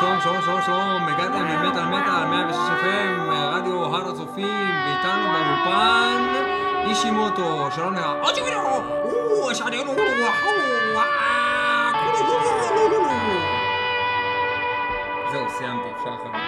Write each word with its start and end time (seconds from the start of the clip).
שלום, 0.00 0.20
שלום, 0.20 0.42
שלום, 0.42 0.62
שלום, 0.62 1.08
הגעתם 1.08 1.44
למטאל 1.44 1.84
מטאל, 1.84 2.24
106 2.24 2.56
FM, 2.56 3.30
רדיו 3.30 3.84
הר 3.84 4.10
הצופים, 4.10 4.70
ואיתנו 4.84 5.22
באולפן 5.32 6.22
אישי 6.88 7.10
מוטו, 7.10 7.70
שלום 7.70 7.94
לך. 7.94 8.06
זהו, 15.32 15.46
סיימתי, 15.58 15.88
אפשר 15.98 16.10
אחר 16.14 16.38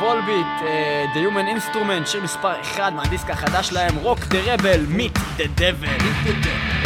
וולביט, 0.00 0.46
אה, 0.66 1.04
The 1.14 1.18
Human 1.18 1.58
Instrument, 1.58 2.06
שיר 2.06 2.22
מספר 2.22 2.60
1 2.60 2.92
מהדיסק 2.92 3.30
החדש 3.30 3.68
שלהם, 3.68 3.94
Rock 4.04 4.18
the 4.18 4.48
Rebel, 4.48 4.98
Meet 4.98 5.18
the 5.38 5.60
Devil, 5.60 6.02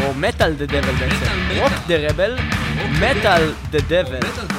או 0.03 0.12
Metal 0.20 0.62
the 0.62 0.70
Devil 0.70 0.93
בעצם, 1.01 1.65
Rock 1.65 1.91
the 1.91 2.12
Rebel. 2.12 2.68
Metal 3.01 3.55
the 3.71 3.81
Devil. 3.89 4.58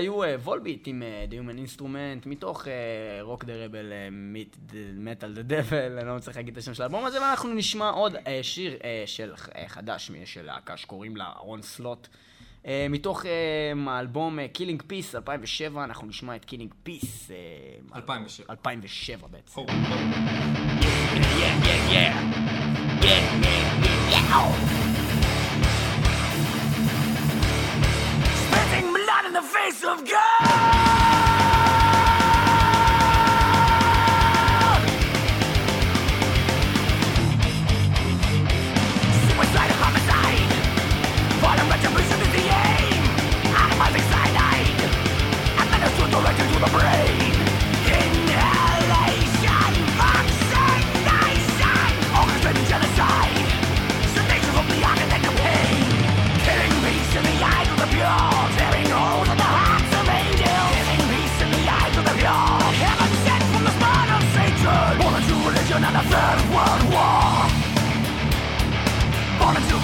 היו 0.00 0.20
Volbeat 0.42 0.88
אה, 0.88 0.90
עם 0.90 1.02
אה, 1.02 1.24
The 1.28 1.39
Human 1.39 1.58
Instrument, 1.58 2.26
מתוך 2.26 2.66
Rock 3.20 3.44
the 3.44 3.52
Rebel, 3.64 3.92
me- 4.12 4.56
Metal 4.94 5.34
the 5.34 5.42
Devil, 5.42 5.98
אני 5.98 6.08
לא 6.08 6.16
מצליח 6.16 6.36
להגיד 6.36 6.52
את 6.52 6.58
השם 6.58 6.74
של 6.74 6.82
האלבום 6.82 7.04
הזה, 7.04 7.22
ואנחנו 7.22 7.54
נשמע 7.54 7.90
עוד 7.90 8.16
אה, 8.26 8.40
שיר 8.42 8.78
של 9.06 9.32
חדש 9.66 10.10
של 10.24 10.42
להקה 10.42 10.76
שקוראים 10.76 11.16
לה 11.16 11.32
Onslaught. 11.38 12.08
מתוך 12.90 13.24
האלבום 13.86 14.46
Killing 14.46 14.82
Peace 14.86 15.14
2007, 15.14 15.84
אנחנו 15.84 16.06
נשמע 16.06 16.36
את 16.36 16.44
Killing 16.44 16.74
Peace. 16.82 17.30
2007. 17.94 18.46
2007 18.50 19.28
בעצם. 19.28 19.60
Yeah, 19.60 19.70
yeah, 21.66 21.92
yeah. 21.92 22.12
Yeah, 23.02 23.22
yeah, 23.44 23.70
yeah. 24.12 25.09
in 29.30 29.34
the 29.34 29.42
face 29.42 29.84
of 29.84 30.04
God! 30.04 30.79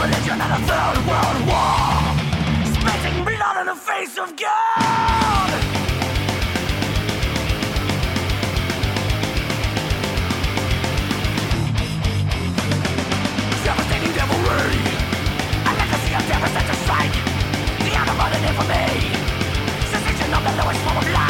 Third 0.08 0.98
World 1.06 1.40
War, 1.46 1.78
spitting 2.74 3.24
blood 3.24 3.56
in 3.60 3.66
the 3.66 3.74
face 3.74 4.16
of 4.18 4.36
God. 4.36 5.50
Devastating 13.64 14.12
devilry, 14.12 14.78
a 15.66 15.72
legacy 15.74 16.14
of 16.14 16.22
devastating 16.28 16.78
strike. 16.84 17.16
The 17.82 17.92
unabundant 18.00 18.44
infamy, 18.46 19.10
cessation 19.90 20.34
of 20.34 20.42
the 20.44 20.52
lowest 20.62 20.80
form 20.82 20.98
of 20.98 21.10
life. 21.12 21.25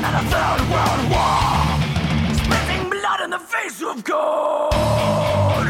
Religion 0.00 0.04
and 0.04 0.16
a 0.16 0.30
third 0.30 0.60
world 0.70 1.02
war. 1.10 1.60
Spitting 2.34 2.90
blood 2.90 3.20
in 3.24 3.30
the 3.30 3.38
face 3.38 3.82
of 3.82 4.04
God. 4.04 5.66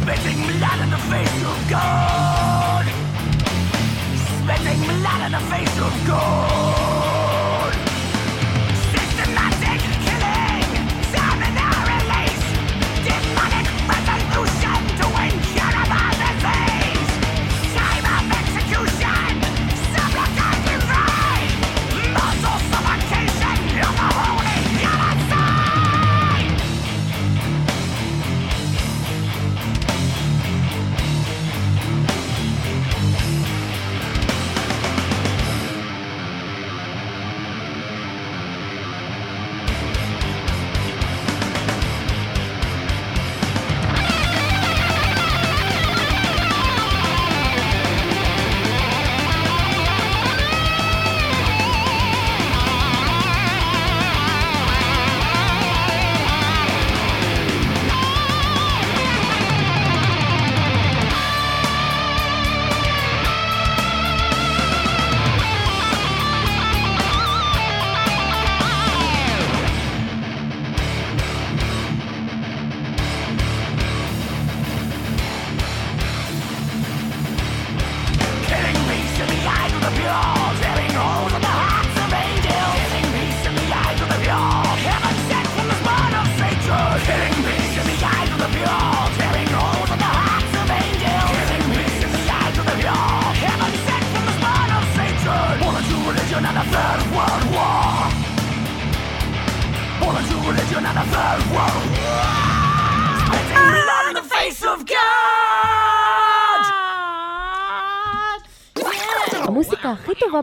Spitting 0.00 0.46
blood 0.46 0.80
in 0.80 0.90
the 0.90 1.02
face 1.10 1.44
of 1.44 1.68
God. 1.70 2.86
Spitting 4.38 4.82
blood 4.82 5.20
in 5.26 5.32
the 5.32 5.40
face 5.50 5.80
of 5.80 6.06
God. 6.06 6.93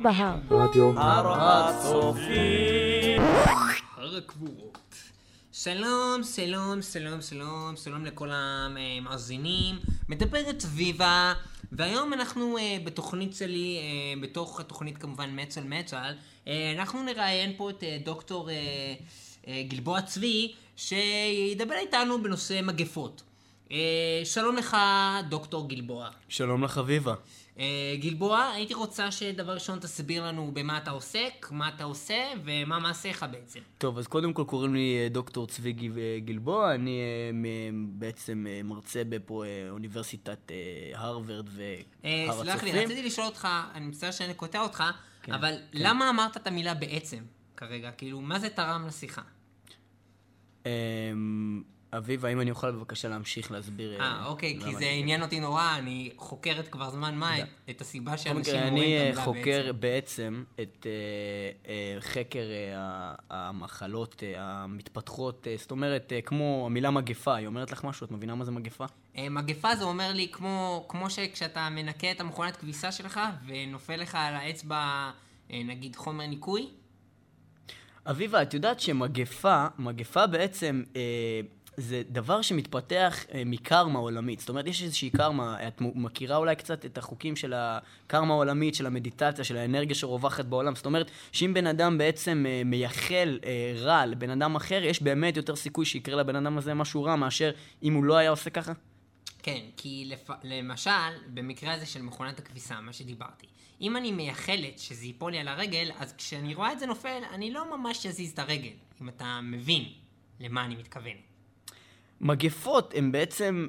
בהר. 0.02 0.36
רדיו. 0.52 1.00
הר 1.00 1.34
הצופים. 1.42 3.22
הר 3.96 4.18
הקבורות. 4.18 4.96
שלום, 5.54 6.22
שלום, 6.36 6.82
שלום, 6.82 7.22
שלום, 7.22 7.76
שלום 7.76 8.06
לכל 8.06 8.30
המאזינים. 8.32 9.76
מדברת 10.10 10.64
ויבה, 10.76 11.34
והיום 11.72 12.14
אנחנו 12.14 12.58
אה, 12.58 12.78
בתוכנית 12.84 13.36
שלי, 13.36 13.78
אה, 13.78 14.22
בתוך 14.22 14.60
התוכנית 14.60 14.98
כמובן 14.98 15.30
מצל 15.40 15.64
מצל, 15.64 16.14
אה, 16.48 16.74
אנחנו 16.78 17.04
נראיין 17.04 17.54
פה 17.58 17.70
את 17.70 17.84
אה, 17.84 17.98
דוקטור 18.06 18.50
אה, 18.50 18.56
אה, 19.48 19.64
גלבוע 19.68 20.02
צבי, 20.02 20.54
שידבר 20.76 21.76
איתנו 21.76 22.24
בנושא 22.24 22.60
מגפות. 22.64 23.22
אה, 23.72 23.78
שלום 24.24 24.56
לך, 24.56 24.78
דוקטור 25.30 25.70
גלבוע. 25.70 26.10
שלום 26.30 26.64
לך 26.64 26.78
אביבה. 26.78 27.14
אה, 27.60 27.96
גלבוע, 28.00 28.52
הייתי 28.56 28.74
רוצה 28.74 29.12
שדבר 29.12 29.54
ראשון 29.54 29.80
תסביר 29.80 30.26
לנו 30.26 30.52
במה 30.54 30.78
אתה 30.78 30.92
עוסק, 30.92 31.48
מה 31.52 31.70
אתה 31.70 31.84
עושה 31.84 32.34
ומה 32.44 32.80
מעשיך 32.80 33.26
בעצם. 33.32 33.60
טוב, 33.78 33.98
אז 33.98 34.08
קודם 34.08 34.34
כל 34.34 34.44
קוראים 34.44 34.74
לי 34.74 35.00
אה, 35.04 35.10
דוקטור 35.10 35.48
צבי 35.48 35.74
אה, 35.98 36.20
גלבוע, 36.20 36.76
אני 36.76 37.02
בעצם 37.88 38.46
מרצה 38.64 39.02
באוניברסיטת 39.04 40.52
הרווארד 40.94 41.50
והר 41.52 42.44
סלח 42.44 42.64
לי, 42.64 42.72
הצופים. 42.72 42.76
רציתי 42.76 43.04
לשאול 43.04 43.28
אותך, 43.28 43.48
אני 43.74 43.86
מצטער 43.86 44.12
שאני 44.12 44.34
קוטע 44.34 44.62
אותך, 44.62 44.84
כן, 45.24 45.34
אבל 45.34 45.56
כן. 45.72 45.78
למה 45.84 46.10
אמרת 46.10 46.38
את 46.38 46.48
המילה 46.48 46.74
בעצם 46.74 47.24
כרגע? 47.58 47.92
כאילו, 47.92 48.22
מה 48.22 48.40
זה 48.40 48.50
תרם 48.50 48.88
לשיחה? 48.88 49.22
אביבה, 51.98 52.28
האם 52.30 52.42
אני 52.42 52.52
אוכל 52.52 52.72
בבקשה 52.72 53.08
להמשיך 53.10 53.52
להסביר? 53.52 54.02
אה, 54.02 54.26
אוקיי, 54.26 54.60
כי 54.60 54.72
זה 54.72 54.78
אני- 54.78 55.00
עניין 55.00 55.22
אותי 55.22 55.40
נורא, 55.40 55.76
אני 55.78 56.12
חוקרת 56.18 56.68
כבר 56.68 56.90
זמן 56.90 57.16
מה 57.16 57.36
את- 57.70 57.82
הסיבה 57.82 58.18
שאנשים 58.18 58.56
אני 58.56 58.70
את 58.70 59.02
אה, 59.02 59.08
המילה 59.08 59.24
חוקר 59.24 59.72
בעצם. 59.74 59.80
בעצם 59.80 60.44
את 60.62 60.86
אה, 60.86 60.92
אה, 61.72 62.02
חקר 62.02 62.40
אה, 62.40 62.76
המחלות 63.30 64.24
אה, 64.24 64.34
המתפתחות, 64.38 65.48
אה, 65.48 65.56
זאת 65.58 65.72
אומרת, 65.72 66.14
אה, 66.14 66.22
כמו 66.22 66.64
המילה 66.66 66.92
מגפה, 66.92 67.36
היא 67.36 67.48
אומרת 67.48 67.72
לך 67.72 67.84
משהו? 67.84 68.06
את 68.06 68.12
מבינה 68.12 68.36
מה 68.36 68.46
זה 68.46 68.52
מגפה? 68.52 68.86
אה, 69.18 69.30
מגפה 69.30 69.76
זה 69.76 69.84
אומר 69.84 70.12
לי 70.14 70.28
כמו, 70.32 70.86
כמו 70.90 71.10
שכשאתה 71.10 71.70
מנקה 71.70 72.12
את 72.12 72.20
המכונת 72.22 72.56
כביסה 72.58 72.92
שלך 72.92 73.20
ונופל 73.48 73.96
לך 73.96 74.16
על 74.16 74.34
האצבע, 74.36 75.12
אה, 75.52 75.62
נגיד 75.66 75.96
חומר 75.96 76.28
ניקוי, 76.28 76.68
אביבה, 78.06 78.42
את 78.42 78.54
יודעת 78.54 78.80
שמגפה, 78.80 79.66
מגפה 79.80 80.28
בעצם 80.28 80.84
אה, 80.96 81.02
זה 81.78 82.02
דבר 82.10 82.42
שמתפתח 82.42 83.26
אה, 83.34 83.44
מקרמה 83.46 84.00
עולמית. 84.00 84.40
זאת 84.40 84.50
אומרת, 84.50 84.68
יש 84.68 84.84
איזושהי 84.84 85.10
קרמה, 85.10 85.68
את 85.68 85.82
מכירה 85.82 86.38
אולי 86.38 86.56
קצת 86.56 86.86
את 86.86 86.98
החוקים 86.98 87.36
של 87.36 87.54
הקרמה 87.56 88.34
העולמית, 88.34 88.76
של 88.76 88.86
המדיטציה, 88.86 89.44
של 89.44 89.58
האנרגיה 89.58 89.96
שרווחת 89.96 90.46
בעולם. 90.46 90.76
זאת 90.76 90.86
אומרת, 90.86 91.12
שאם 91.32 91.54
בן 91.54 91.68
אדם 91.68 91.98
בעצם 91.98 92.46
אה, 92.48 92.62
מייחל 92.66 93.40
אה, 93.46 93.74
רע 93.78 94.06
לבן 94.06 94.30
אדם 94.30 94.56
אחר, 94.56 94.84
יש 94.84 95.02
באמת 95.02 95.38
יותר 95.38 95.56
סיכוי 95.56 95.86
שיקרה 95.86 96.16
לבן 96.16 96.36
אדם 96.36 96.58
הזה 96.58 96.74
משהו 96.74 97.04
רע, 97.04 97.16
מאשר 97.16 97.52
אם 97.84 97.94
הוא 97.94 98.04
לא 98.04 98.16
היה 98.18 98.30
עושה 98.30 98.50
ככה? 98.50 98.74
כן, 99.44 99.62
כי 99.78 100.06
לפ... 100.08 100.30
למשל, 100.44 100.92
במקרה 101.34 101.74
הזה 101.74 101.86
של 101.86 102.02
מכונת 102.02 102.40
הכביסה, 102.40 102.82
מה 102.82 102.94
שדיברתי, 102.94 103.48
אם 103.82 103.98
אני 103.98 104.12
מייחלת 104.12 104.80
שזה 104.80 105.06
ייפול 105.06 105.32
לי 105.32 105.40
על 105.40 105.48
הרגל, 105.48 105.92
אז 106.00 106.14
כשאני 106.14 106.56
רואה 106.56 106.72
את 106.72 106.80
זה 106.80 106.86
נופל, 106.86 107.22
אני 107.32 107.52
לא 107.52 107.78
ממש 107.78 108.06
אזיז 108.06 108.32
את 108.32 108.40
הרגל, 108.40 108.74
אם 109.02 109.10
אתה 109.10 109.40
מבין 109.44 109.84
למה 110.40 110.66
אני 110.66 110.76
מתכוון. 110.76 111.31
מגפות 112.22 112.94
הן 112.96 113.12
בעצם, 113.12 113.68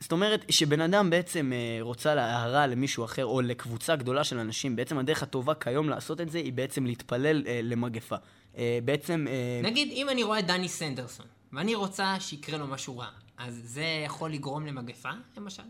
זאת 0.00 0.12
אומרת 0.12 0.44
שבן 0.48 0.80
אדם 0.80 1.10
בעצם 1.10 1.52
אה, 1.52 1.78
רוצה 1.80 2.14
להרע 2.14 2.66
למישהו 2.66 3.04
אחר 3.04 3.26
או 3.26 3.40
לקבוצה 3.40 3.96
גדולה 3.96 4.24
של 4.24 4.38
אנשים, 4.38 4.76
בעצם 4.76 4.98
הדרך 4.98 5.22
הטובה 5.22 5.54
כיום 5.54 5.88
לעשות 5.88 6.20
את 6.20 6.30
זה 6.30 6.38
היא 6.38 6.52
בעצם 6.52 6.86
להתפלל 6.86 7.42
אה, 7.46 7.60
למגפה. 7.62 8.16
אה, 8.56 8.78
בעצם, 8.84 9.26
נגיד, 9.62 9.88
אם 9.92 10.08
אני 10.08 10.22
רואה 10.22 10.38
את 10.38 10.46
דני 10.46 10.68
סנדרסון, 10.68 11.26
ואני 11.52 11.74
רוצה 11.74 12.16
שיקרה 12.20 12.58
לו 12.58 12.66
משהו 12.66 12.98
רע, 12.98 13.08
אז 13.38 13.60
זה 13.64 13.84
יכול 14.04 14.32
לגרום 14.32 14.66
למגפה, 14.66 15.10
למשל? 15.36 15.62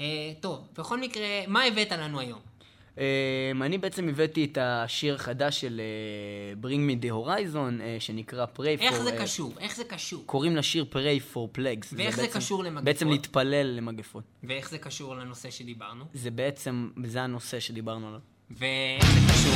אה, 0.00 0.32
טוב, 0.40 0.68
בכל 0.78 1.00
מקרה, 1.00 1.26
מה 1.46 1.64
הבאת 1.64 1.92
לנו 1.92 2.20
היום? 2.20 2.40
אמ, 2.98 3.02
אני 3.62 3.78
בעצם 3.78 4.08
הבאתי 4.08 4.44
את 4.44 4.58
השיר 4.60 5.14
החדש 5.14 5.60
של 5.60 5.80
אה, 5.80 6.68
Bring 6.68 6.74
me 6.90 7.04
the 7.04 7.10
horizon, 7.10 7.56
אה, 7.82 7.96
שנקרא 7.98 8.46
Pray 8.56 8.80
for... 8.80 8.80
איך 8.80 9.02
זה 9.02 9.10
אה, 9.10 9.18
קשור? 9.22 9.52
איך 9.60 9.76
זה 9.76 9.84
קשור? 9.84 10.22
קוראים 10.26 10.56
לשיר 10.56 10.86
Pray 10.92 11.34
for 11.34 11.58
Plagues. 11.58 11.86
ואיך 11.92 12.16
זה 12.16 12.22
בעצם- 12.22 12.38
קשור 12.38 12.64
למגפות? 12.64 12.84
בעצם 12.84 13.08
להתפלל 13.08 13.66
למגפות. 13.66 14.24
ואיך 14.44 14.70
זה 14.70 14.78
קשור 14.78 15.14
לנושא 15.16 15.50
שדיברנו? 15.50 16.04
זה 16.14 16.30
בעצם, 16.30 16.88
זה 17.04 17.22
הנושא 17.22 17.60
שדיברנו 17.60 18.08
עליו. 18.08 18.20
ואיך 18.50 19.04
זה 19.12 19.20
קשור? 19.32 19.52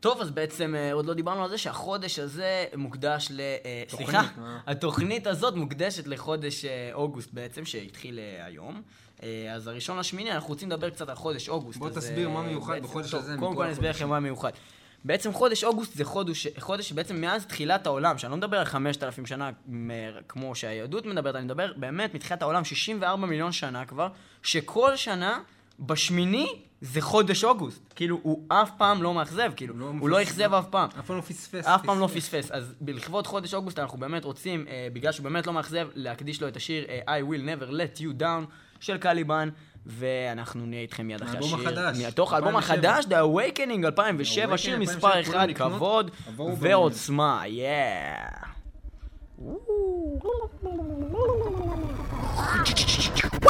טוב, 0.00 0.20
אז 0.20 0.30
בעצם 0.30 0.74
אה, 0.74 0.92
עוד 0.92 1.06
לא 1.06 1.14
דיברנו 1.14 1.44
על 1.44 1.50
זה 1.50 1.58
שהחודש 1.58 2.18
הזה 2.18 2.64
מוקדש 2.76 3.28
ל... 3.30 3.40
אה, 3.40 3.82
תוכנית, 3.88 4.08
סליחה, 4.10 4.22
מה? 4.36 4.60
התוכנית 4.66 5.26
הזאת 5.26 5.54
מוקדשת 5.54 6.06
לחודש 6.06 6.64
אה, 6.64 6.90
אוגוסט 6.92 7.28
בעצם, 7.32 7.64
שהתחיל 7.64 8.18
אה, 8.18 8.44
היום. 8.46 8.82
אה, 9.22 9.52
אז 9.54 9.66
הראשון 9.66 9.98
לשמיני, 9.98 10.32
אנחנו 10.32 10.48
רוצים 10.48 10.70
לדבר 10.70 10.90
קצת 10.90 11.08
על 11.08 11.14
חודש 11.14 11.48
אוגוסט. 11.48 11.78
בוא 11.78 11.90
תסביר 11.90 12.28
אה, 12.28 12.32
מה 12.34 12.42
מיוחד 12.42 12.72
בעצם- 12.72 12.84
בחודש 12.84 13.10
טוב, 13.10 13.20
הזה 13.20 13.36
קודם 13.38 13.54
כל 13.56 13.62
אני 13.62 13.72
אסביר. 13.72 13.90
לכם 13.90 14.08
מה 14.08 14.20
מיוחד. 14.20 14.50
בעצם 15.04 15.32
חודש 15.32 15.64
אוגוסט 15.64 15.94
זה 15.96 16.04
חודש, 16.04 16.46
חודש 16.58 16.88
שבעצם 16.88 17.20
מאז 17.20 17.46
תחילת 17.46 17.86
העולם, 17.86 18.18
שאני 18.18 18.30
לא 18.30 18.36
מדבר 18.36 18.58
על 18.58 18.64
5,000 18.64 19.26
שנה 19.26 19.50
כמו 20.28 20.54
שהיהדות 20.54 21.06
מדברת, 21.06 21.34
אני 21.34 21.44
מדבר 21.44 21.72
באמת 21.76 22.14
מתחילת 22.14 22.42
העולם, 22.42 22.64
64 22.64 23.26
מיליון 23.26 23.52
שנה 23.52 23.84
כבר, 23.84 24.08
שכל 24.42 24.96
שנה, 24.96 25.40
בשמיני, 25.80 26.46
זה 26.80 27.00
חודש 27.00 27.44
אוגוסט. 27.44 27.82
כאילו, 27.94 28.18
הוא 28.22 28.44
אף 28.48 28.70
פעם 28.76 29.02
לא 29.02 29.14
מאכזב, 29.14 29.52
כאילו, 29.56 29.74
לא 29.76 29.92
הוא 30.00 30.08
לא. 30.08 30.22
אכזב 30.22 30.54
אף 30.54 30.66
פעם. 30.70 30.88
אף 30.98 31.06
פעם 31.06 31.16
לא 31.16 31.22
פספס. 31.22 31.66
אף 31.66 31.82
פעם 31.84 32.00
לא 32.00 32.06
פספס. 32.06 32.50
אז 32.50 32.74
לכבוד 32.88 33.26
חודש 33.26 33.54
אוגוסט 33.54 33.78
אנחנו 33.78 33.98
באמת 33.98 34.24
רוצים, 34.24 34.66
אה, 34.68 34.88
בגלל 34.92 35.12
שהוא 35.12 35.24
באמת 35.24 35.46
לא 35.46 35.52
מאכזב, 35.52 35.88
להקדיש 35.94 36.42
לו 36.42 36.48
את 36.48 36.56
השיר 36.56 36.84
אה, 36.88 37.18
I 37.18 37.22
will 37.22 37.42
never 37.42 37.70
let 37.70 38.00
you 38.00 38.20
down 38.20 38.46
של 38.80 38.98
קליבן, 38.98 39.48
ואנחנו 39.86 40.66
נהיה 40.66 40.82
איתכם 40.82 41.06
מיד 41.06 41.22
אחרי 41.22 41.36
האלבום 41.36 41.54
השיר. 41.54 41.68
החדש, 41.68 42.04
מתוך 42.06 42.32
האלבום 42.32 42.56
2007. 42.56 42.98
החדש, 42.98 43.04
The 43.04 43.08
Awakening 43.08 43.86
2007, 43.86 44.58
שיר 44.58 44.74
2007, 44.74 44.78
מספר 44.78 45.24
כולם 45.24 45.38
1, 45.38 45.48
לקנות, 45.48 45.72
כבוד 45.72 46.10
ועוצמה, 46.58 47.42
yeah. 47.44 48.46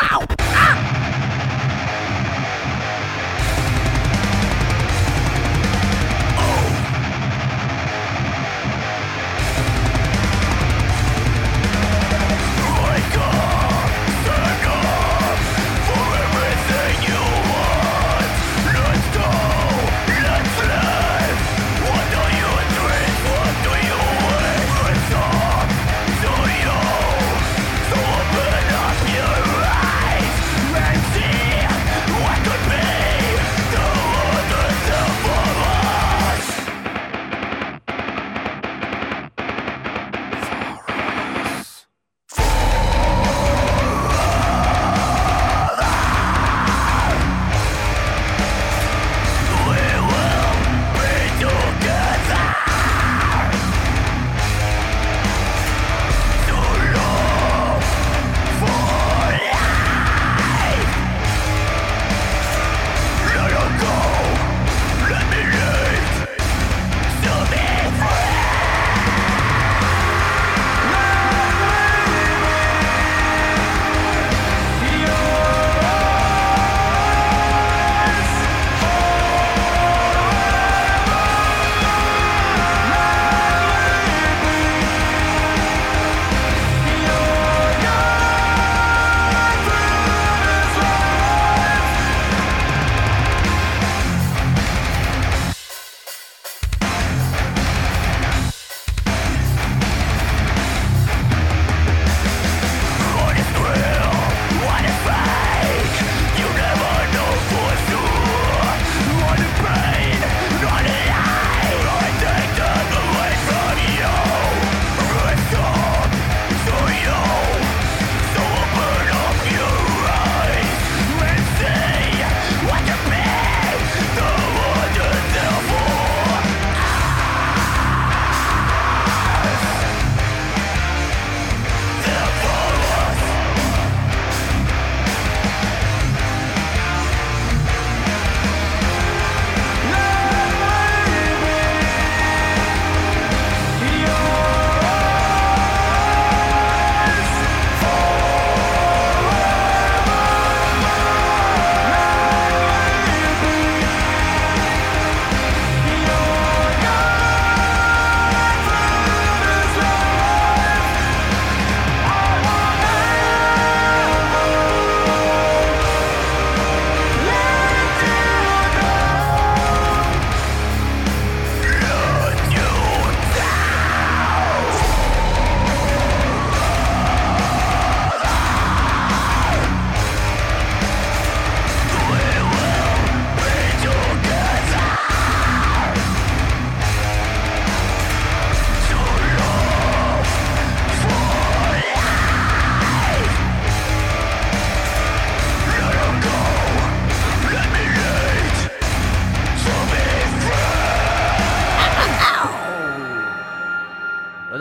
לא 0.02 0.39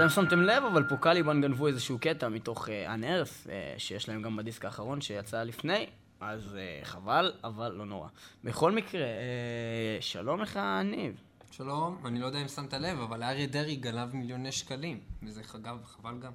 אם 0.09 0.13
שמתם 0.13 0.41
לב, 0.41 0.63
אבל 0.63 0.83
פה 0.89 0.97
קליבן 0.97 1.41
גנבו 1.41 1.67
איזשהו 1.67 1.99
קטע 1.99 2.29
מתוך 2.29 2.69
אנרס, 2.69 3.47
שיש 3.77 4.09
להם 4.09 4.21
גם 4.21 4.37
בדיסק 4.37 4.65
האחרון 4.65 5.01
שיצא 5.01 5.43
לפני, 5.43 5.85
אז 6.19 6.55
אה, 6.55 6.79
חבל, 6.83 7.33
אבל 7.43 7.71
לא 7.71 7.85
נורא. 7.85 8.07
בכל 8.43 8.71
מקרה, 8.71 9.01
אה, 9.01 9.97
שלום 9.99 10.41
לך, 10.41 10.59
ניב. 10.85 11.21
שלום, 11.51 12.01
אני 12.05 12.19
לא 12.19 12.25
יודע 12.25 12.41
אם 12.41 12.47
שמת 12.47 12.73
לב, 12.73 12.99
אבל 12.99 13.23
אריה 13.23 13.47
דרעי 13.47 13.75
גנב 13.75 14.15
מיליוני 14.15 14.51
שקלים. 14.51 14.99
וזה 15.23 15.43
חגב, 15.43 15.77
חבל 15.85 16.19
גם. 16.19 16.31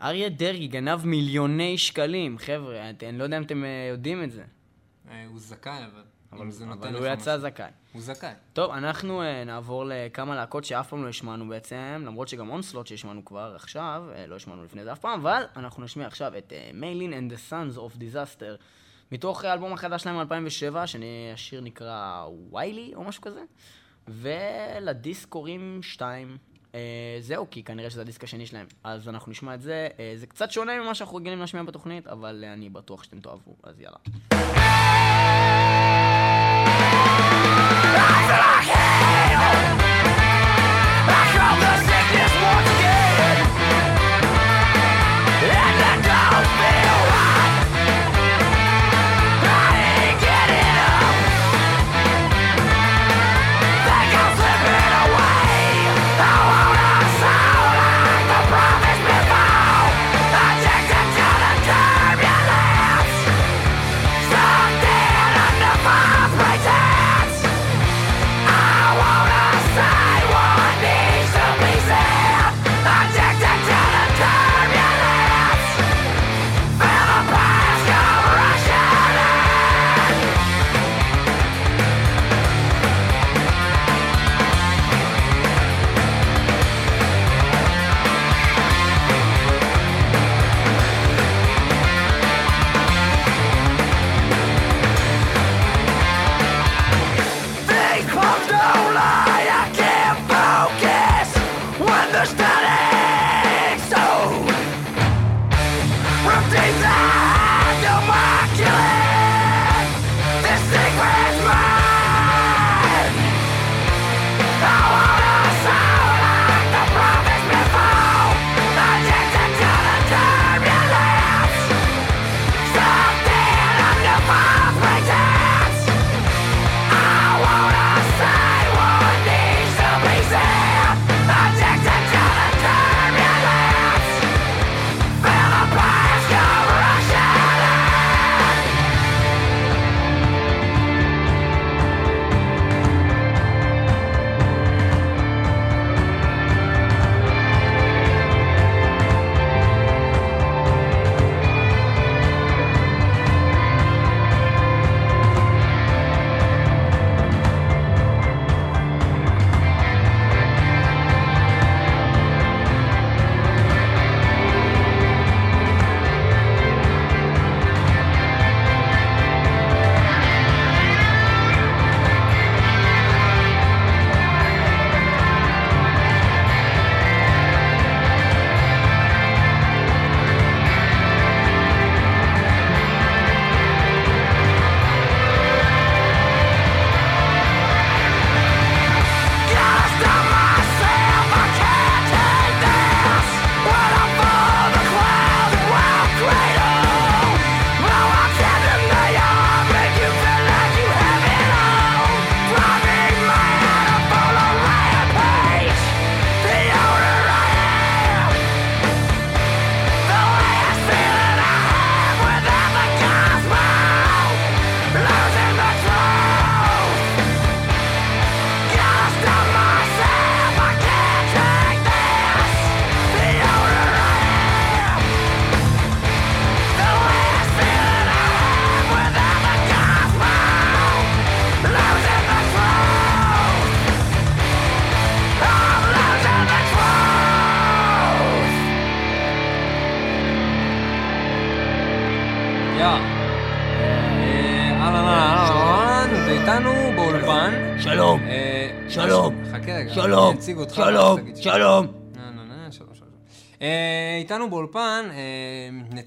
אריה 0.00 0.28
דרעי 0.28 0.66
גנב 0.66 1.04
מיליוני 1.04 1.78
שקלים, 1.78 2.38
חבר'ה, 2.38 2.90
אני 3.02 3.18
לא 3.18 3.24
יודע 3.24 3.36
אם 3.38 3.42
אתם 3.42 3.64
אה, 3.64 3.88
יודעים 3.90 4.24
את 4.24 4.32
זה, 4.32 4.44
הוא 5.26 5.38
זכאי, 5.38 5.84
אבל... 5.84 6.02
אבל, 6.32 6.50
זה 6.50 6.66
נותן 6.66 6.88
אבל 6.88 6.96
הוא 6.96 7.06
יצא. 7.06 7.38
זכאי. 7.38 7.70
הוא 7.92 8.02
זכאי. 8.02 8.32
טוב, 8.52 8.70
אנחנו 8.70 9.22
uh, 9.22 9.24
נעבור 9.46 9.84
לכמה 9.86 10.34
להקות 10.34 10.64
שאף 10.64 10.88
פעם 10.88 11.04
לא 11.04 11.08
השמענו 11.08 11.48
בעצם, 11.48 12.02
למרות 12.06 12.28
שגם 12.28 12.50
אונסלוט 12.50 12.86
שהשמענו 12.86 13.24
כבר 13.24 13.52
עכשיו, 13.56 14.04
uh, 14.12 14.26
לא 14.28 14.36
השמענו 14.36 14.64
לפני 14.64 14.84
זה 14.84 14.92
אף 14.92 14.98
פעם, 14.98 15.20
אבל 15.20 15.42
אנחנו 15.56 15.84
נשמיע 15.84 16.06
עכשיו 16.06 16.38
את 16.38 16.52
מיילין 16.74 17.12
and 17.12 17.32
the 17.32 17.52
Sons 17.52 17.78
of 17.78 17.96
Disaster, 17.98 18.62
מתוך 19.12 19.44
האלבום 19.44 19.72
החדש 19.72 20.02
שלהם 20.02 20.16
מ-2007, 20.16 20.86
שהשיר 20.86 21.60
נקרא 21.60 22.26
ויילי 22.52 22.92
או 22.94 23.04
משהו 23.04 23.22
כזה, 23.22 23.42
ולדיסק 24.08 25.28
קוראים 25.28 25.80
2. 25.82 26.36
Uh, 26.72 26.76
זהו, 27.20 27.46
כי 27.50 27.62
כנראה 27.62 27.90
שזה 27.90 28.00
הדיסק 28.00 28.24
השני 28.24 28.46
שלהם. 28.46 28.66
אז 28.84 29.08
אנחנו 29.08 29.30
נשמע 29.30 29.54
את 29.54 29.60
זה. 29.60 29.88
Uh, 29.92 29.98
זה 30.16 30.26
קצת 30.26 30.50
שונה 30.50 30.80
ממה 30.82 30.94
שאנחנו 30.94 31.16
רגילים 31.16 31.38
להשמיע 31.38 31.62
בתוכנית, 31.62 32.06
אבל 32.06 32.44
uh, 32.44 32.52
אני 32.52 32.70
בטוח 32.70 33.02
שאתם 33.02 33.20
תאהבו, 33.20 33.56
אז 33.62 33.80
יאללה. 33.80 33.98
that 38.28 38.75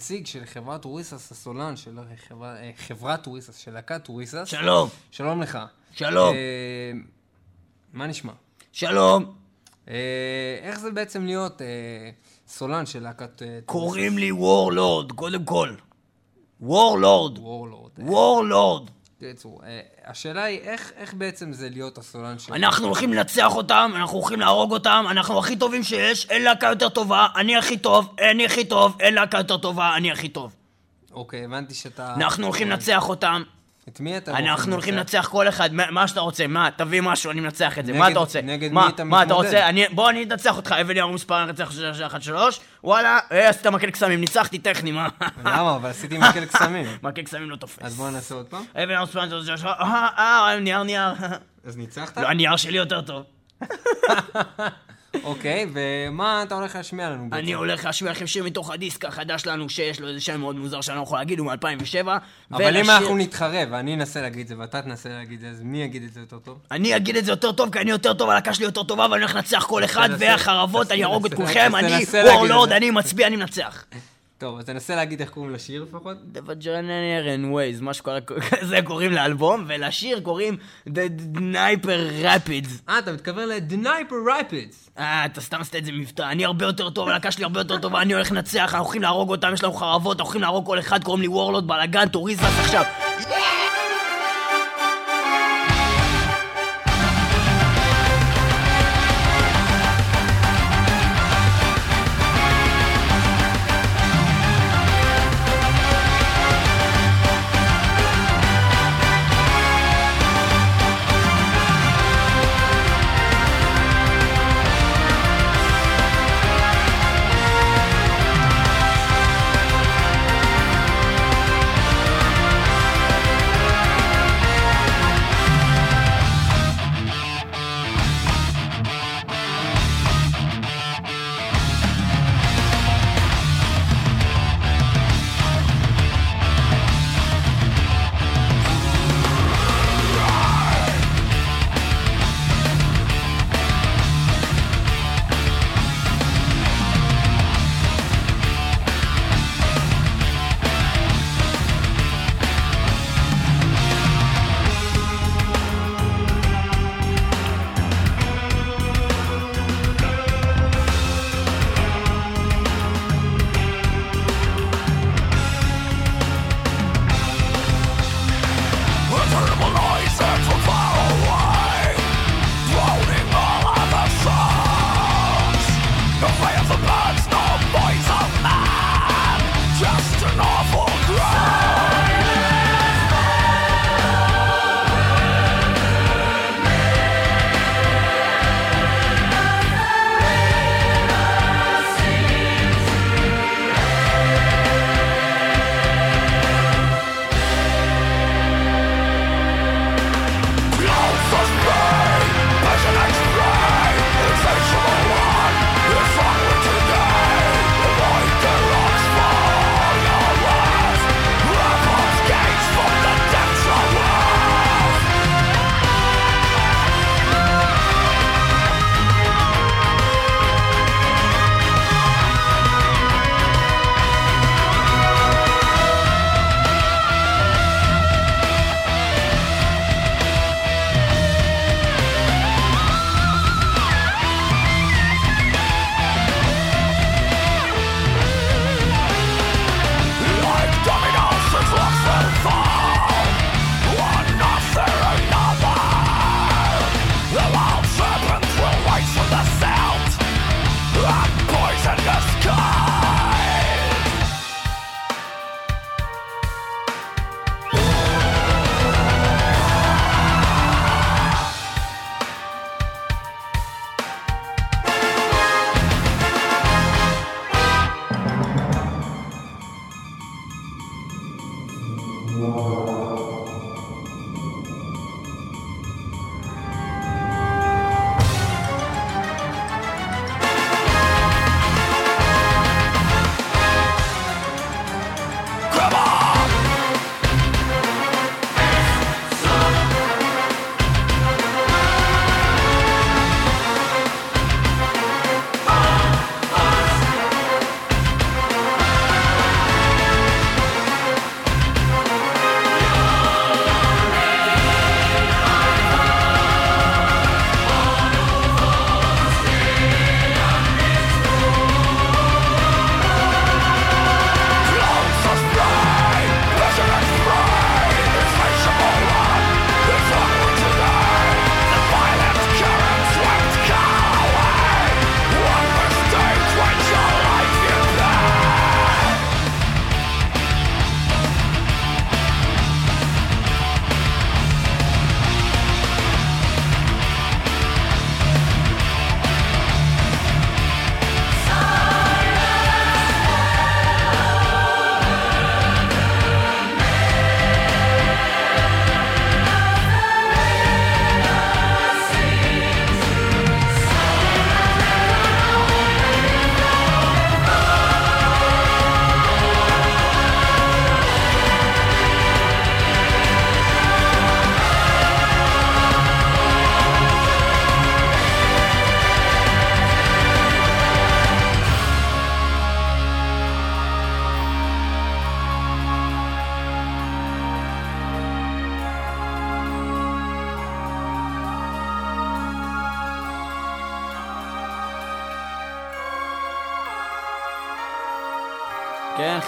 נציג 0.10 0.26
של 0.26 0.45
חברת 0.45 0.82
Turisas 0.82 1.32
הסולן, 1.32 1.76
של 1.78 1.98
חברה- 2.28 2.56
אה, 2.62 2.72
חברת 2.78 3.24
Turisas, 3.24 3.58
של 3.58 3.72
להקת 3.74 4.04
Turisas. 4.04 4.42
שלום, 4.48 4.89
שלום 5.12 5.41
לך. 5.41 5.58
שלום, 5.91 6.34
אה, 6.36 6.91
מה 7.93 8.08
נשמע? 8.08 8.32
שלום. 8.72 9.34
אה, 9.89 9.93
איך 10.62 10.80
זה 10.80 10.91
בעצם 10.91 11.26
להיות 11.26 11.62
אה, 11.62 11.67
סולן 12.48 12.86
של 12.86 13.04
להקת 13.04 13.41
אה, 13.41 13.60
קוראים 13.65 14.17
לי 14.17 14.32
Warlord, 14.32 15.12
קודם 15.12 15.43
כל. 15.45 15.74
Warlord, 16.62 17.38
Warlord? 17.38 17.92
Warlord. 18.00 18.89
תרצו, 19.20 19.60
אה, 19.64 19.80
השאלה 20.06 20.44
היא 20.44 20.60
איך, 20.60 20.92
איך 20.96 21.14
בעצם 21.14 21.54
זה 21.54 21.70
להיות 21.70 21.98
הסולן 21.98 22.40
של... 22.40 22.54
אנחנו 22.54 22.86
הולכים 22.86 23.14
לנצח 23.14 23.56
אותם, 23.56 23.92
אנחנו 23.96 24.18
הולכים 24.18 24.40
להרוג 24.40 24.72
אותם, 24.72 25.06
אנחנו 25.10 25.40
הכי 25.40 25.56
טובים 25.56 25.84
שיש, 25.84 26.26
אין 26.30 26.42
להקה 26.42 26.68
יותר 26.68 26.90
טובה, 26.90 27.28
אני 27.36 27.58
הכי 27.58 27.78
טוב, 27.78 28.16
אני 28.32 28.46
הכי 28.46 28.66
טוב, 28.66 28.98
אין 29.00 29.14
להקה 29.14 29.38
יותר 29.38 29.58
טובה, 29.58 29.96
אני 29.96 30.12
הכי 30.12 30.30
טוב. 30.30 30.56
אוקיי, 31.12 31.46
הבנתי 31.46 31.74
שאתה... 31.74 32.14
אנחנו 32.14 32.46
הולכים 32.46 32.70
לנצח 32.70 33.10
אותם, 33.10 33.44
את 33.93 33.99
מי 33.99 34.17
אתה 34.17 34.38
אנחנו 34.38 34.71
הולכים 34.73 34.95
לנצח 34.95 35.28
כל 35.32 35.47
אחד, 35.49 35.73
מה 35.73 35.91
מה 35.91 36.08
שאתה 36.08 36.19
רוצה, 36.19 36.47
מה, 36.47 36.69
תביא 36.75 37.02
משהו, 37.02 37.32
אני 37.32 37.39
מנצח 37.41 37.80
את 37.80 37.86
זה, 37.86 37.93
מה 37.93 37.99
נגד- 37.99 38.12
אתה 38.12 38.19
רוצה? 38.19 38.41
נגד 38.41 38.71
מה- 38.71 38.86
מי 38.86 38.89
אתה 38.93 39.04
מה 39.04 39.17
אתה 39.23 39.25
מתמודד? 39.30 39.45
רוצה? 39.47 39.69
אני- 39.69 39.86
בוא 39.91 40.10
אני 40.10 40.23
אנצח 40.23 40.58
אותך, 40.58 40.71
אבן 40.71 40.97
ירום 40.97 41.15
מספר, 41.15 41.43
אנצח 41.43 41.71
שלוש, 41.71 42.02
אחת, 42.02 42.21
שלוש, 42.21 42.60
וואלה, 42.84 43.19
אה, 43.32 43.49
עשית 43.49 43.67
מקל 43.67 43.89
קסמים, 43.91 44.21
ניצחתי 44.21 44.60
טכני, 44.60 44.91
מה? 44.91 45.08
למה? 45.45 45.75
אבל 45.75 45.89
עשיתי 45.89 46.17
מקל 46.17 46.45
קסמים. 46.45 46.86
מקל 47.04 47.21
קסמים 47.21 47.49
לא 47.49 47.56
תופס. 47.56 47.80
אז 47.82 47.95
בוא 47.95 48.10
נעשה 48.10 48.36
עוד 48.36 48.45
פעם. 48.45 48.63
אבן 48.75 48.89
ירום 48.91 49.04
מספר, 49.04 49.30
שלוש, 49.30 49.45
שלוש, 49.47 49.63
אה, 49.65 50.08
אה, 50.17 50.60
נייר, 50.60 50.84
נייר. 50.84 51.12
אז 51.65 51.78
ניצחת? 51.78 52.17
לא, 52.17 52.28
הנייר 52.28 52.56
שלי 52.56 52.78
יותר 52.78 53.02
טוב. 53.02 53.23
אוקיי, 55.24 55.65
ומה 55.74 56.43
אתה 56.43 56.56
הולך 56.56 56.76
להשמיע 56.76 57.10
לנו? 57.10 57.30
אני 57.32 57.54
הולך 57.54 57.86
להשמיע 57.86 58.12
לכם 58.12 58.28
שיר 58.28 58.43
מתוך 58.43 58.72
הדיסק 58.72 59.06
החדש 59.06 59.41
שלנו, 59.41 59.69
שיש 59.69 60.00
לו 60.00 60.08
איזה 60.08 60.22
שם 60.22 60.39
מאוד 60.39 60.56
מוזר 60.56 60.82
שאני 60.82 60.98
לא 60.98 61.04
יכול 61.04 61.17
להגיד, 61.17 61.39
הוא 61.39 61.48
מ-2007. 61.48 62.08
אבל 62.52 62.78
אם 62.78 62.89
אנחנו 62.89 63.17
נתחרה, 63.17 63.63
ואני 63.72 63.93
אנסה 63.93 64.22
להגיד 64.22 64.41
את 64.41 64.48
זה, 64.48 64.56
ואתה 64.58 64.82
תנסה 64.82 65.10
להגיד 65.10 65.34
את 65.34 65.39
זה, 65.41 65.50
אז 65.50 65.62
מי 65.63 65.84
יגיד 65.84 66.04
את 66.04 66.13
זה 66.13 66.19
יותר 66.19 66.39
טוב? 66.39 66.60
אני 66.72 66.95
אגיד 66.95 67.15
את 67.15 67.26
זה 67.26 67.32
יותר 67.32 67.52
טוב, 67.52 67.72
כי 67.72 67.80
אני 67.80 67.91
יותר 67.91 68.13
טוב, 68.13 68.30
הלהקה 68.30 68.54
שלי 68.54 68.65
יותר 68.65 68.84
טובה, 68.84 69.08
ואני 69.12 69.22
הולך 69.22 69.36
לנצח 69.36 69.65
כל 69.67 69.84
אחד, 69.84 70.10
והחרבות, 70.19 70.91
אני 70.91 71.04
אהרוג 71.04 71.26
את 71.26 71.34
כולכם, 71.34 71.76
אני 71.76 72.06
Warlord. 72.26 72.72
אני 72.72 72.91
מצביא, 72.92 73.28
אני 73.28 73.36
מנצח. 73.36 73.86
טוב, 74.39 74.58
אז 74.58 74.65
תנסה 74.65 74.95
להגיד 74.95 75.21
איך 75.21 75.30
קוראים 75.30 75.54
לשיר 75.54 75.84
לפחות. 75.84 76.17
The 76.34 76.38
Vaginarian 76.38 77.54
Ways, 77.54 77.82
משהו 77.82 78.06
כזה 78.62 78.80
קוראים 78.84 79.12
לאלבום, 79.12 79.65
ולשיר 79.67 80.19
קוראים 80.19 80.58
The 80.88 81.36
Sniper 81.36 82.23
Rapids. 82.23 82.89
אה, 82.89 82.99
אתה 82.99 83.12
מתכוון 83.12 83.49
ל-Dnieper 83.50 84.30
Rapids. 84.30 84.99
אה, 84.99 85.25
אתה 85.25 85.41
סתם 85.41 85.62
עשית 85.62 85.75
את 85.75 85.86
זה 85.86 85.91
מבטא, 85.91 86.21
אני 86.21 86.45
הרבה 86.45 86.65
יותר 86.65 86.89
טוב, 86.89 87.10
הלהקה 87.10 87.32
שלי 87.32 87.43
הרבה 87.43 87.60
יותר 87.60 87.78
טובה, 87.78 88.02
אני 88.02 88.13
הולך 88.13 88.32
לנצח, 88.32 88.62
אנחנו 88.62 88.78
הולכים 88.78 89.02
להרוג 89.02 89.30
אותם, 89.30 89.54
יש 89.54 89.63
לנו 89.63 89.73
חרבות, 89.73 90.17
אנחנו 90.17 90.25
הולכים 90.25 90.41
להרוג 90.41 90.65
כל 90.65 90.80
אחד, 90.80 91.04
קוראים 91.04 91.21
לי 91.21 91.28
Warlord, 91.28 91.68
בלאגן, 91.67 92.08
Turisas 92.08 92.60
עכשיו. 92.60 92.84
Thank 93.19 93.79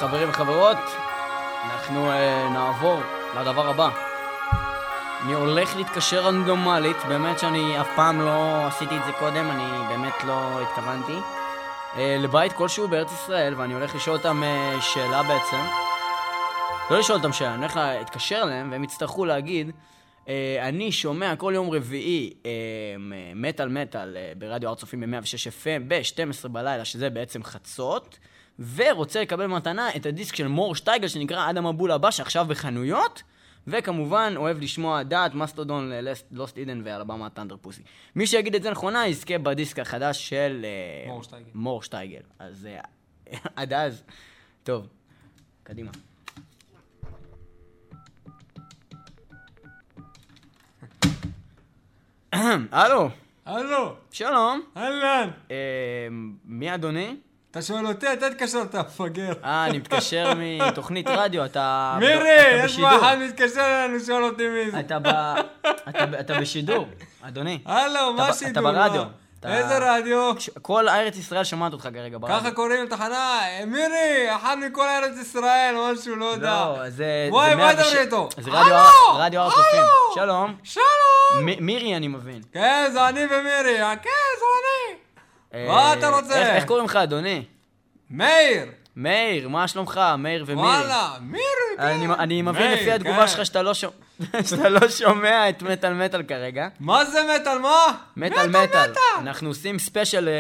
חברים 0.02 0.30
וחברות, 0.30 0.78
אנחנו 1.64 2.12
אה, 2.12 2.50
נעבור 2.54 3.00
לדבר 3.40 3.70
הבא. 3.70 3.90
אני 5.24 5.34
הולך 5.34 5.76
להתקשר 5.76 6.20
רנדומלית, 6.20 6.98
באמת 7.08 7.40
שאני 7.40 7.82
אף 7.82 7.88
פעם 7.96 8.22
לא 8.22 8.68
עשיתי 8.68 8.98
את 8.98 9.06
זה 9.06 9.12
קודם, 9.20 9.50
אני 9.50 9.88
באמת 9.90 10.14
לא 10.28 10.62
התכוונתי. 10.62 11.18
אה, 11.96 12.18
לבית 12.20 12.54
כלשהו 12.54 12.88
בארץ 12.88 13.12
ישראל, 13.12 13.54
ואני 13.58 13.74
הולך 13.74 13.96
לשאול 13.96 14.18
אותם 14.18 14.44
אה, 14.44 14.82
שאלה 14.82 15.24
בעצם. 15.24 15.62
לא 16.92 17.00
לשאול 17.00 17.18
אותם 17.18 17.34
שאלה, 17.34 17.54
אני 17.54 17.62
הולך 17.62 17.76
להתקשר 17.76 18.42
אליהם, 18.44 18.72
והם 18.72 18.84
יצטרכו 18.84 19.26
להגיד, 19.26 19.72
אה, 20.28 20.68
אני 20.68 20.92
שומע 20.92 21.36
כל 21.36 21.52
יום 21.56 21.70
רביעי 21.70 22.34
אה, 22.46 22.52
מטאל 23.36 23.70
מטאל 23.70 24.18
אה, 24.18 24.32
ברדיו 24.38 24.70
הר 24.70 24.76
צופים 24.76 25.02
ב-106 25.02 25.64
FM 25.64 25.84
ב-12 25.88 26.48
בלילה, 26.48 26.86
שזה 26.86 27.10
בעצם 27.10 27.44
חצות, 27.44 28.20
ורוצה 28.76 29.22
לקבל 29.22 29.48
מתנה 29.48 29.90
את 29.96 30.06
הדיסק 30.06 30.36
של 30.36 30.48
מור 30.48 30.76
שטייגל 30.76 31.08
שנקרא 31.08 31.50
אדם 31.50 31.68
מבול 31.68 31.92
הבא, 31.92 32.12
שעכשיו 32.12 32.46
בחנויות, 32.46 33.24
וכמובן 33.68 34.34
אוהב 34.36 34.60
לשמוע 34.60 35.04
דעת, 35.04 35.34
מסטודון, 35.34 35.92
לוסט 36.32 36.58
אידן 36.58 36.82
ואלבמה 36.86 37.30
טנדר 37.30 37.56
פוסי. 37.62 37.82
מי 38.16 38.28
שיגיד 38.28 38.56
את 38.56 38.64
זה 38.64 38.72
נכונה 38.72 39.08
יזכה 39.08 39.38
בדיסק 39.38 39.80
החדש 39.80 40.30
של 40.30 40.66
אה, 40.66 41.12
מור 41.12 41.24
שטייגל. 41.24 41.50
מור 41.54 41.84
שטייגל. 41.84 42.22
אז 42.40 42.68
אה, 42.72 42.82
עד 43.56 43.74
אז, 43.74 44.04
טוב, 44.64 44.88
קדימה. 45.64 45.92
הלו, 52.72 53.10
הלו, 53.46 53.96
שלום. 54.12 54.62
אהלן. 54.78 55.30
אה, 55.52 56.08
מי 56.46 56.74
אדוני? 56.74 57.16
אתה 57.52 57.62
שואל 57.62 57.88
אותי, 57.88 58.14
אתה 58.14 58.28
התקשרת, 58.28 58.76
מפגר. 58.76 59.34
אה, 59.44 59.66
אני 59.66 59.78
מתקשר 59.78 60.34
מתוכנית 60.38 61.08
רדיו, 61.10 61.46
אתה... 61.46 61.98
מירי, 62.00 62.56
אתה 62.60 62.66
יש. 62.66 62.80
פה 62.80 62.96
אחד 62.98 63.18
מתקשר 63.20 63.62
אלינו, 63.86 64.00
שואל 64.00 64.24
אותי 64.24 64.44
מי 64.48 64.72
זה. 64.72 64.80
אתה 64.80 65.00
ב... 65.00 65.08
אתה 65.90 66.04
אתה 66.20 66.40
בשידור, 66.40 66.88
אדוני. 67.22 67.60
הלו, 67.66 68.14
מה 68.14 68.26
אתה 68.30 68.34
שידור? 68.34 68.52
אתה 68.52 68.62
ברדיו. 68.62 69.04
אתה- 69.40 69.58
איזה 69.58 69.78
רדיו? 69.82 70.32
כל 70.62 70.90
ארץ 70.90 71.18
ישראל 71.18 71.44
שומעת 71.44 71.74
אותך 71.74 71.84
כרגע 71.94 72.18
ברדיו. 72.18 72.40
ככה 72.40 72.52
קוראים 72.52 72.84
לתחנה? 72.86 73.40
מירי, 73.68 74.36
אחד 74.36 74.58
מכל 74.68 74.88
ארץ 74.88 75.18
ישראל, 75.22 75.76
משהו, 75.94 76.16
לא 76.16 76.26
יודע. 76.26 76.50
לא, 76.78 76.90
זה... 76.90 77.28
וואי, 77.32 77.56
מה 77.56 77.66
106 77.74 77.94
אתה 77.94 78.02
איתו? 78.02 78.30
זה 78.38 78.52
רדיו! 78.52 78.74
הר- 78.74 78.90
רדיו 79.22 79.42
הר 79.42 79.50
צופים. 79.50 79.80
הלו! 79.80 80.16
שלום. 80.16 80.56
שלום! 80.64 81.46
מירי, 81.60 81.96
אני 81.98 82.08
מבין. 82.08 82.42
כן, 82.54 82.90
זה 82.94 83.08
אני 83.10 83.20
ומירי. 83.26 83.82
אה, 83.84 83.96
כן, 83.96 84.10
זה 84.40 84.46
אני. 84.62 85.01
אה, 85.54 85.68
מה 85.68 85.94
אתה 85.94 86.10
רוצה? 86.10 86.56
איך- 86.56 86.66
קוראים 86.66 86.86
לך, 86.86 86.96
אדוני? 86.96 87.44
מאיר. 88.10 88.66
מאיר, 88.96 89.50
מה 89.50 89.68
שלומך? 89.68 90.00
מאיר 90.18 90.44
ומירי. 90.48 90.68
וואלה, 90.68 91.10
מירי, 91.22 91.42
כן. 91.78 91.84
אני, 91.84 92.06
אני 92.14 92.42
מבין 92.42 92.72
לפי 92.72 92.92
התגובה 92.92 93.22
כן. 93.22 93.28
שלך 93.28 93.46
שאתה 93.46 93.62
לא, 93.62 93.74
שומע, 93.74 93.94
שאתה 94.50 94.70
לא 94.70 94.90
שומע 94.90 95.50
את 95.50 95.62
מטאל 95.62 95.94
מטאל 95.94 96.24
כרגע. 96.24 96.68
מה 96.80 97.06
זה 97.06 97.20
מטאל, 97.36 97.58
מה? 97.60 97.98
מטאל 98.18 98.50
מטאל. 98.50 98.92
אנחנו 99.18 99.48
עושים 99.50 99.80
ספיישל 99.80 100.28
אה, 100.30 100.34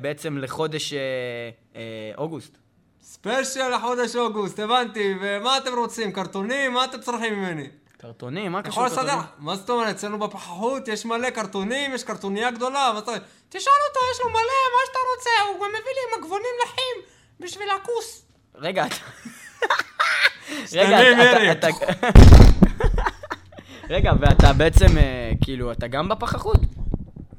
בעצם 0.00 0.38
לחודש 0.38 0.92
אה, 0.92 1.80
אוגוסט. 2.18 2.58
ספיישל 3.02 3.68
לחודש 3.74 4.16
אוגוסט, 4.16 4.58
הבנתי. 4.58 5.14
ומה 5.20 5.58
אתם 5.58 5.70
רוצים? 5.78 6.12
קרטונים? 6.12 6.72
מה 6.72 6.84
אתם 6.84 7.00
צריכים 7.00 7.34
ממני? 7.34 7.66
קרטונים? 7.98 8.52
מה 8.52 8.62
קשור? 8.62 8.88
קרטונים? 8.88 9.14
מה 9.38 9.56
זאת 9.56 9.70
אומרת? 9.70 9.88
אצלנו 9.88 10.18
בפחחות 10.18 10.88
יש 10.88 11.04
מלא 11.06 11.30
קרטונים, 11.30 11.94
יש 11.94 12.04
קרטוניה 12.04 12.50
גדולה, 12.50 12.90
מה 12.94 12.98
זאת 13.00 13.08
אומרת? 13.08 13.22
תשאל 13.48 13.72
אותו, 13.88 14.00
יש 14.12 14.20
לו 14.20 14.30
מלא, 14.30 14.60
מה 14.74 14.80
שאתה 14.86 14.98
רוצה, 15.16 15.30
הוא 15.48 15.66
גם 15.66 15.70
מביא 15.70 15.92
לי 15.94 16.18
מגבונים 16.18 16.54
לחים 16.64 17.02
בשביל 17.40 17.68
הכוס. 17.70 18.26
רגע, 18.54 18.86
אתה... 18.86 18.96
רגע. 20.72 21.52
אתה... 21.52 21.66
רגע, 23.90 24.12
ואתה 24.20 24.52
בעצם, 24.52 24.98
אה, 24.98 25.30
כאילו, 25.44 25.72
אתה 25.72 25.86
גם 25.86 26.08
בפחחות? 26.08 26.60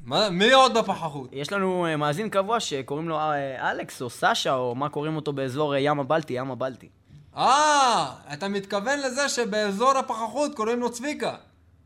מה, 0.10 0.30
מי 0.30 0.52
עוד 0.52 0.78
בפחחות? 0.78 1.30
יש 1.32 1.52
לנו 1.52 1.86
אה, 1.86 1.96
מאזין 1.98 2.30
קבוע 2.30 2.60
שקוראים 2.60 3.10
לו 3.10 3.20
אה, 3.20 3.72
אלכס 3.72 4.02
או 4.02 4.10
סשה, 4.10 4.54
או 4.54 4.76
מה 4.76 4.90
קוראים 4.90 5.16
אותו 5.16 5.34
באזור 5.34 5.76
ים 5.76 6.00
הבלטי, 6.00 6.34
ים 6.34 6.52
הבלטי. 6.52 6.90
אה, 7.38 8.12
אתה 8.34 8.48
מתכוון 8.48 9.00
לזה 9.00 9.30
שבאזור 9.30 9.98
הפחחות 9.98 10.56
קוראים 10.56 10.80
לו 10.80 10.92
צביקה. 10.92 11.36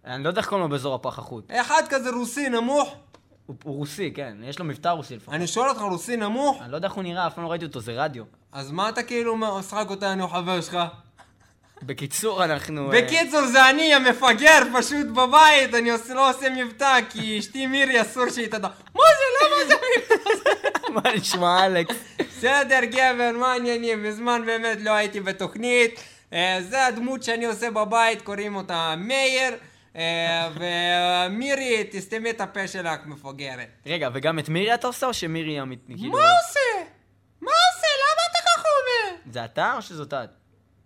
אני 0.05 0.23
לא 0.23 0.29
יודע 0.29 0.41
איך 0.41 0.49
קוראים 0.49 0.63
לו 0.63 0.69
באזור 0.69 0.95
הפחחות. 0.95 1.43
אחד 1.51 1.83
כזה 1.89 2.09
רוסי 2.09 2.49
נמוך. 2.49 2.95
הוא 3.45 3.56
הוא 3.63 3.77
רוסי, 3.77 4.12
כן, 4.15 4.38
יש 4.43 4.60
לו 4.60 4.65
מבטא 4.65 4.89
רוסי 4.89 5.15
לפחות. 5.15 5.34
אני 5.34 5.47
שואל 5.47 5.69
אותך, 5.69 5.82
רוסי 5.82 6.17
נמוך? 6.17 6.62
אני 6.62 6.71
לא 6.71 6.75
יודע 6.75 6.88
איך 6.88 6.95
הוא 6.95 7.03
נראה, 7.03 7.27
אף 7.27 7.34
פעם 7.34 7.43
לא 7.43 7.49
ראיתי 7.49 7.65
אותו, 7.65 7.79
זה 7.79 7.91
רדיו. 7.95 8.23
אז 8.51 8.71
מה 8.71 8.89
אתה 8.89 9.03
כאילו 9.03 9.38
משחק 9.38 9.86
אותה, 9.89 10.13
אני 10.13 10.23
חבר 10.27 10.62
שלך? 10.62 10.77
בקיצור, 11.86 12.43
אנחנו... 12.43 12.93
אה, 12.93 13.01
בקיצור, 13.01 13.45
זה 13.45 13.69
אני 13.69 13.93
המפגר, 13.93 14.60
פשוט 14.77 15.08
בבית, 15.08 15.73
אני 15.73 15.89
לא 16.15 16.29
עושה 16.29 16.49
מבטא, 16.49 16.99
כי 17.10 17.39
אשתי 17.39 17.67
מירי 17.67 18.01
אסור 18.01 18.29
שהיא 18.29 18.47
תדע. 18.47 18.67
מה 18.95 19.01
זה? 19.17 19.45
למה 19.45 19.67
זה 19.67 19.75
מבטא? 19.75 20.89
מה 20.95 21.15
נשמע, 21.15 21.65
אלכס? 21.65 21.95
בסדר, 22.19 22.79
גבר, 22.84 23.32
מה 23.39 23.51
העניינים? 23.51 24.03
מזמן 24.03 24.41
באמת 24.45 24.77
לא 24.82 24.91
הייתי 24.91 25.19
בתוכנית. 25.19 25.99
אה, 26.34 26.60
זה 26.69 26.86
הדמות 26.86 27.23
שאני 27.23 27.45
עושה 27.45 27.71
בבית, 27.71 28.21
קוראים 28.21 28.56
אותה 28.56 28.95
מאיר. 28.97 29.53
אה, 29.95 30.49
ומירי, 30.56 31.84
תסתמי 31.91 32.29
את 32.29 32.41
הפה 32.41 32.67
שלך, 32.67 32.99
מפגרת. 33.06 33.67
רגע, 33.86 34.10
וגם 34.13 34.39
את 34.39 34.49
מירי 34.49 34.73
אתה 34.73 34.88
עושה, 34.88 35.06
או 35.06 35.13
שמירי 35.13 35.62
אמיתי? 35.62 35.93
כאילו... 35.97 36.12
מה 36.12 36.17
עושה? 36.17 36.89
מה 37.41 37.51
עושה? 37.51 37.88
למה 38.03 38.21
אתה 38.32 38.39
ככה 38.45 38.67
אומר? 38.69 39.34
זה 39.34 39.45
אתה, 39.45 39.73
או 39.75 39.82
שזאת 39.82 40.13
את? 40.13 40.29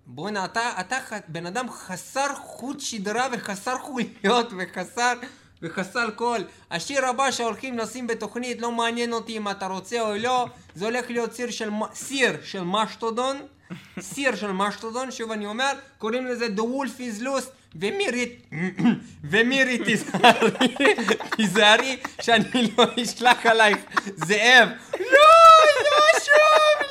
בואנה, 0.05 0.45
אתה, 0.45 0.71
אתה 0.79 0.97
בן 1.27 1.45
אדם 1.45 1.69
חסר 1.69 2.35
חוט 2.35 2.79
שדרה 2.79 3.27
וחסר 3.31 3.77
חוליות 3.77 4.53
וחסר, 4.57 5.13
וחסר 5.61 6.09
קול. 6.15 6.43
השיר 6.71 7.05
הבא 7.05 7.31
שהולכים 7.31 7.77
לשים 7.77 8.07
בתוכנית, 8.07 8.61
לא 8.61 8.71
מעניין 8.71 9.13
אותי 9.13 9.37
אם 9.37 9.49
אתה 9.49 9.67
רוצה 9.67 10.01
או 10.01 10.15
לא, 10.17 10.47
זה 10.75 10.85
הולך 10.85 11.09
להיות 11.09 11.33
סיר 11.33 11.51
של, 11.51 11.69
סיר 11.93 12.37
של 12.43 12.63
משטודון, 12.63 13.47
סיר 13.99 14.35
של 14.35 14.51
משטודון, 14.51 15.11
שוב 15.11 15.31
אני 15.31 15.45
אומר, 15.45 15.71
קוראים 15.97 16.25
לזה 16.25 16.47
The 16.57 16.59
Wolf 16.59 16.99
is 16.99 17.23
Loose, 17.23 17.49
ומירי, 17.75 18.35
ומירי 19.23 19.77
תיזהרי, 19.77 20.51
תיזהרי 21.35 21.97
שאני 22.21 22.71
לא 22.77 22.85
אשלח 23.03 23.45
עלייך 23.45 23.77
זאב. 24.15 24.69
לא, 24.99 25.29
לא 25.83 26.19
שוב, 26.19 26.86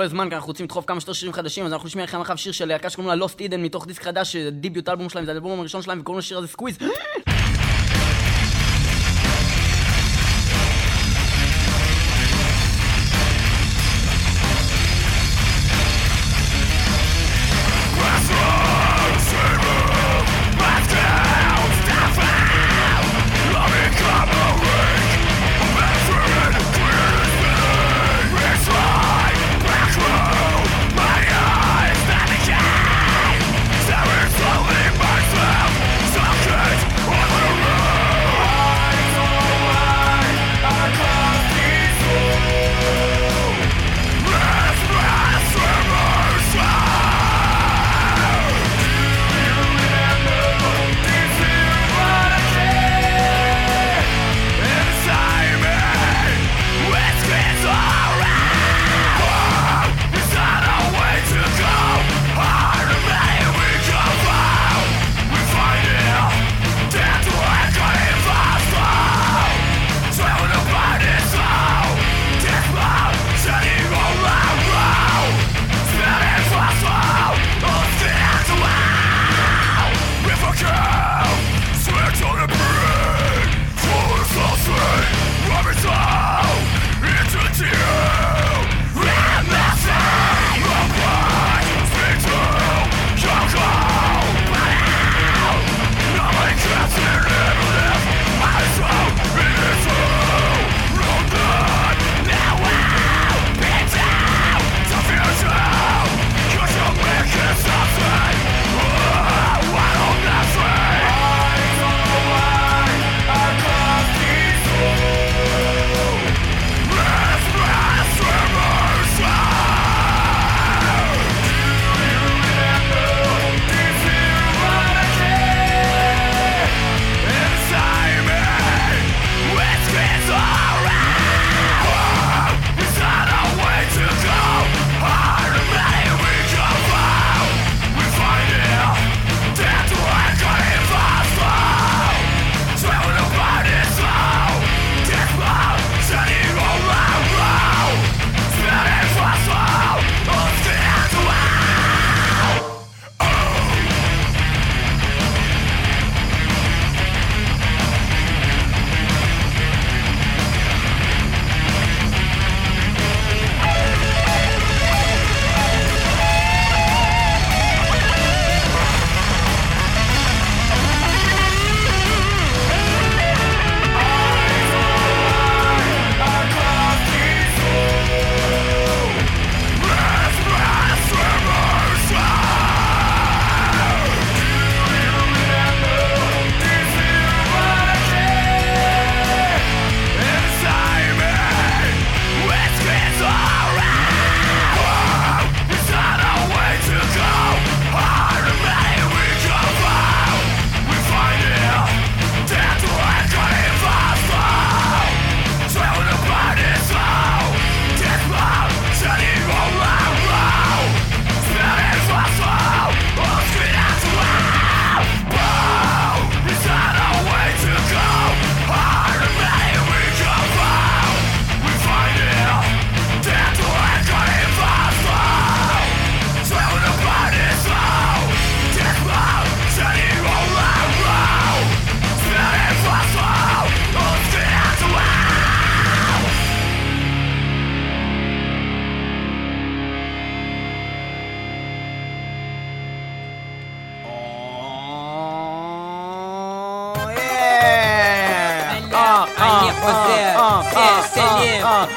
הרבה 0.00 0.08
זמן, 0.08 0.28
כי 0.28 0.34
אנחנו 0.34 0.48
רוצים 0.48 0.64
לדחוף 0.64 0.84
כמה 0.86 1.00
שיותר 1.00 1.12
שירים 1.12 1.32
חדשים, 1.32 1.66
אז 1.66 1.72
אנחנו 1.72 1.86
נשמיע 1.86 2.04
לכם 2.04 2.20
עכשיו 2.20 2.38
שיר 2.38 2.52
של 2.52 2.64
להקה 2.64 2.90
שקוראים 2.90 3.18
לה 3.18 3.26
Lost 3.26 3.38
Eden 3.38 3.56
מתוך 3.56 3.86
דיסק 3.86 4.02
חדש, 4.02 4.36
debut 4.36 4.88
אלבום 4.88 5.08
שלהם, 5.08 5.24
זה 5.24 5.30
האלבום 5.30 5.60
הראשון 5.60 5.82
שלהם, 5.82 6.00
וקוראים 6.00 6.18
לשיר 6.18 6.38
הזה 6.38 6.48
Squeeze. 6.48 6.78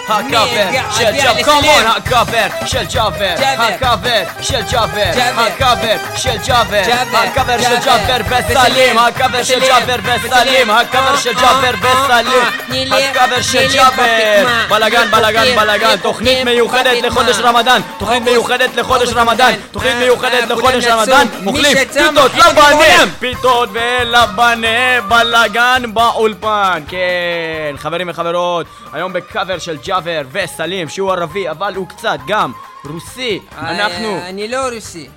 הקאבר 0.08 0.70
של 0.92 1.12
ג'אבר. 1.24 1.44
קומון, 1.44 1.84
הקאבר 1.96 2.48
של 2.66 2.84
ג'אבר. 2.94 3.36
הקאבר 3.58 4.24
של 4.42 4.62
ג'אבר. 4.72 5.12
הקאבר 5.38 5.98
של 6.16 6.38
ג'אבר. 6.48 6.82
הקאבר 7.14 7.62
של 7.62 7.76
ג'אבר. 7.86 8.22
וסלים. 8.30 8.98
הקאבר 8.98 9.44
של. 9.44 9.60
ג'אבר 9.60 9.96
וסלים. 10.04 10.70
הקאבר 10.70 11.16
של 11.16 11.30
אה, 11.30 11.36
ג'אבר 11.36 11.88
אה, 11.88 12.06
וסלים, 12.06 12.94
אה, 12.94 13.10
הקאבר 13.10 13.42
של 13.42 13.60
לי 13.60 13.68
ג'אבר, 13.68 14.04
בפקמה. 14.04 14.66
בלאגן, 14.70 15.12
בלאגן, 15.12 15.56
בלאגן, 15.56 15.86
חוקים, 15.86 16.02
תוכנית 16.02 16.46
מיוחדת. 16.46 17.04
לחודש 17.04 17.40
רמדאן, 17.40 17.82
תוכנית 17.98 18.24
מיוחדת 18.24 18.76
לחודש 18.76 19.10
רמדאן. 19.14 19.54
תוכנית 19.72 19.94
אה, 19.94 20.00
מיוחדת 20.00 20.52
אה, 20.52 20.56
לחודש 20.56 20.86
רמדאן. 20.86 21.28
אוכלים 21.46 21.78
פיתות. 21.78 22.32
לבנים, 22.36 23.10
פיתות 23.20 23.70
ולבני 23.74 25.02
בלאגן 25.08 25.84
באולפן, 25.94 26.84
כן, 26.88 27.76
חברים 27.78 28.10
וחברות, 28.10 28.66
היום 28.94 29.14
בקאבר 29.14 29.60
של 29.60 29.73
ג'אבר 29.78 30.22
וסלים, 30.32 30.90
שהוא 30.90 31.12
ערבי, 31.12 31.50
אבל 31.50 31.76
הוא 31.76 31.88
קצת 31.88 32.20
גם 32.28 32.52
רוסי, 32.86 33.40
אנחנו... 33.58 34.08
אה, 34.08 34.30
אני 34.30 34.48
לא 34.48 34.70
רוסי. 34.74 35.10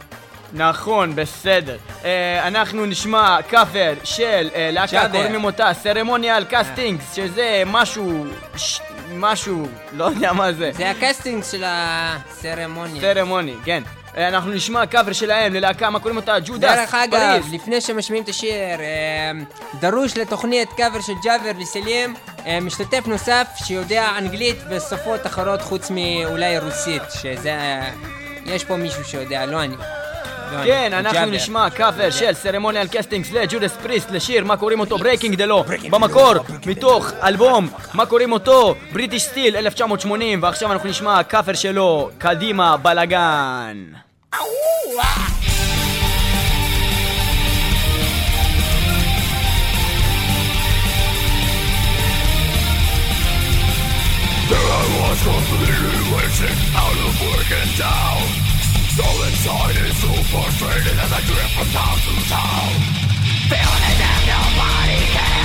נכון, 0.52 1.16
בסדר. 1.16 1.76
אה, 2.04 2.48
אנחנו 2.48 2.86
נשמע 2.86 3.38
קאבר 3.48 3.94
של 4.04 4.48
אה, 4.54 4.70
להקה. 4.72 5.08
קוראים 5.08 5.44
אותה 5.44 5.70
Ceremonial 5.74 6.44
Castings, 6.44 7.14
שזה 7.14 7.62
משהו... 7.66 8.26
משהו, 9.12 9.68
לא 9.92 10.04
יודע 10.04 10.32
מה 10.32 10.52
זה. 10.52 10.70
זה 10.74 10.90
הקסטינג 10.90 11.44
של 11.44 11.64
הסרמוניה. 11.66 13.00
סרמוני, 13.00 13.54
כן. 13.64 13.82
אה, 14.16 14.28
אנחנו 14.28 14.50
נשמע 14.50 14.86
קאבר 14.86 15.12
שלהם 15.12 15.54
ללהקה, 15.54 15.90
מה 15.90 15.98
קוראים 15.98 16.16
אותה? 16.16 16.36
Judas, 16.44 16.60
דרך 16.60 16.94
אגב, 16.94 17.40
Priest. 17.40 17.54
לפני 17.54 17.80
שמשמיעים 17.80 18.24
את 18.24 18.28
השיר, 18.28 18.80
אה, 18.80 19.30
דרוש 19.80 20.16
לתוכנית 20.16 20.72
קאבר 20.72 21.00
של 21.00 21.12
ג'אבר 21.24 21.50
וסלים 21.60 22.14
אה, 22.46 22.58
משתתף 22.60 23.06
נוסף 23.06 23.46
שיודע 23.64 24.08
אנגלית 24.18 24.56
ושפות 24.70 25.26
אחרות 25.26 25.62
חוץ 25.62 25.90
מאולי 25.90 26.58
רוסית, 26.58 27.02
שזה... 27.22 27.80
יש 28.46 28.64
פה 28.64 28.76
מישהו 28.76 29.04
שיודע, 29.04 29.46
לא 29.46 29.62
אני. 29.62 29.76
לא 30.52 30.64
כן, 30.64 30.92
אנחנו. 30.92 31.26
נשמע 31.26 31.70
קאבר 31.70 32.10
של 32.10 32.34
Ceremonial 32.34 32.86
Castings 32.86 33.32
ל 33.32 33.39
Judas 33.39 33.76
Priest 33.82 34.10
לשיר 34.10 34.44
מה 34.44 34.56
קוראים 34.56 34.80
אותו 34.80 34.98
Breaking 34.98 35.34
the 35.34 35.44
Law 35.44 35.64
במקור 35.90 36.34
מתוך 36.66 37.12
אלבום 37.22 37.68
מה 37.94 38.06
קוראים 38.06 38.32
אותו 38.32 38.74
British 38.92 39.22
Steel 39.22 39.56
1980 39.56 40.42
ועכשיו 40.42 40.72
אנחנו 40.72 40.88
נשמע 40.88 41.22
קאבר 41.22 41.54
שלו 41.54 42.10
קדימה 42.18 42.76
בלאגן 42.76 44.05
There 44.36 44.44
I 54.60 54.84
was 55.00 55.18
completely 55.24 56.00
wasted 56.12 56.52
out 56.76 56.98
of 57.00 57.16
work 57.24 57.48
and 57.48 57.72
down. 57.78 58.20
So 58.92 59.04
inside 59.24 59.76
is 59.88 59.96
so 59.96 60.12
frustrated 60.28 60.98
as 61.00 61.12
I 61.12 61.20
drift 61.24 61.52
from 61.56 61.68
town 61.72 61.96
to 61.96 62.12
town. 62.28 62.70
Feeling 63.48 63.84
if 63.88 64.04
nobody 64.28 65.00
cares 65.16 65.35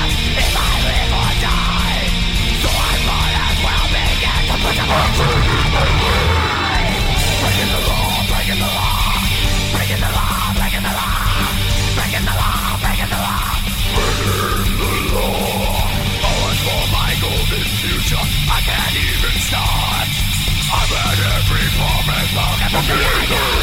Creator! 22.91 23.60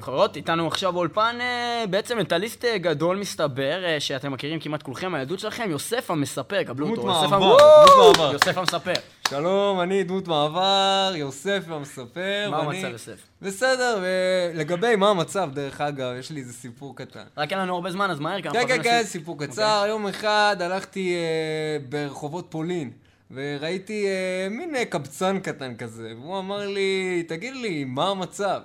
וחברות, 0.00 0.36
איתנו 0.36 0.66
עכשיו 0.66 0.92
באולפן 0.92 1.36
אה, 1.40 1.84
בעצם 1.90 2.18
מטאליסט 2.18 2.64
אה, 2.64 2.78
גדול 2.78 3.16
מסתבר, 3.16 3.84
אה, 3.84 4.00
שאתם 4.00 4.32
מכירים 4.32 4.60
כמעט 4.60 4.82
כולכם 4.82 5.12
מהילדות 5.12 5.38
שלכם, 5.38 5.70
יוסף 5.70 6.10
המספר, 6.10 6.62
קבלו 6.62 6.86
דמות 6.86 6.98
אותו. 6.98 7.08
יוסף 7.08 7.30
מעבר, 7.30 7.56
דמות 7.86 8.16
מעבר. 8.16 8.32
יוסף 8.32 8.58
המספר. 8.58 8.92
שלום, 9.28 9.80
אני 9.80 10.04
דמות 10.04 10.28
מעבר, 10.28 11.12
יוסף 11.16 11.64
המספר. 11.68 12.48
מה 12.50 12.58
המצב, 12.58 12.88
יוסף? 12.92 13.16
בסדר, 13.42 14.02
ולגבי 14.02 14.96
מה 14.96 15.10
המצב, 15.10 15.50
דרך 15.54 15.80
אגב, 15.80 16.14
יש 16.18 16.30
לי 16.30 16.40
איזה 16.40 16.52
סיפור 16.52 16.96
קטן. 16.96 17.24
רק 17.36 17.52
אין 17.52 17.58
לנו 17.60 17.74
הרבה 17.74 17.90
זמן, 17.90 18.10
אז 18.10 18.20
מהר, 18.20 18.42
כמה 18.42 18.52
כן, 18.52 18.68
כן, 18.68 18.82
כן, 18.82 18.94
נשים- 18.94 19.06
סיפור 19.06 19.34
אוקיי. 19.34 19.46
קצר. 19.46 19.84
יום 19.88 20.06
אחד 20.06 20.56
הלכתי 20.60 21.16
ברחובות 21.88 22.46
פולין, 22.48 22.90
וראיתי 23.30 24.06
אה, 24.06 24.48
מין 24.50 24.84
קבצן 24.84 25.38
קטן 25.38 25.76
כזה, 25.76 26.12
והוא 26.20 26.38
אמר 26.38 26.66
לי, 26.66 27.22
תגיד 27.28 27.54
לי, 27.54 27.84
מה 27.84 28.08
המצב? 28.08 28.60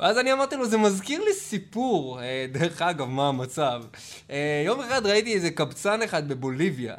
ואז 0.00 0.18
אני 0.18 0.32
אמרתי 0.32 0.56
לו, 0.56 0.66
זה 0.66 0.78
מזכיר 0.78 1.24
לי 1.24 1.32
סיפור, 1.34 2.20
אה, 2.22 2.46
דרך 2.52 2.82
אגב, 2.82 3.06
מה 3.08 3.28
המצב. 3.28 3.82
אה, 4.30 4.62
יום 4.66 4.80
אחד 4.80 5.06
ראיתי 5.06 5.34
איזה 5.34 5.50
קבצן 5.50 6.02
אחד 6.02 6.28
בבוליביה, 6.28 6.94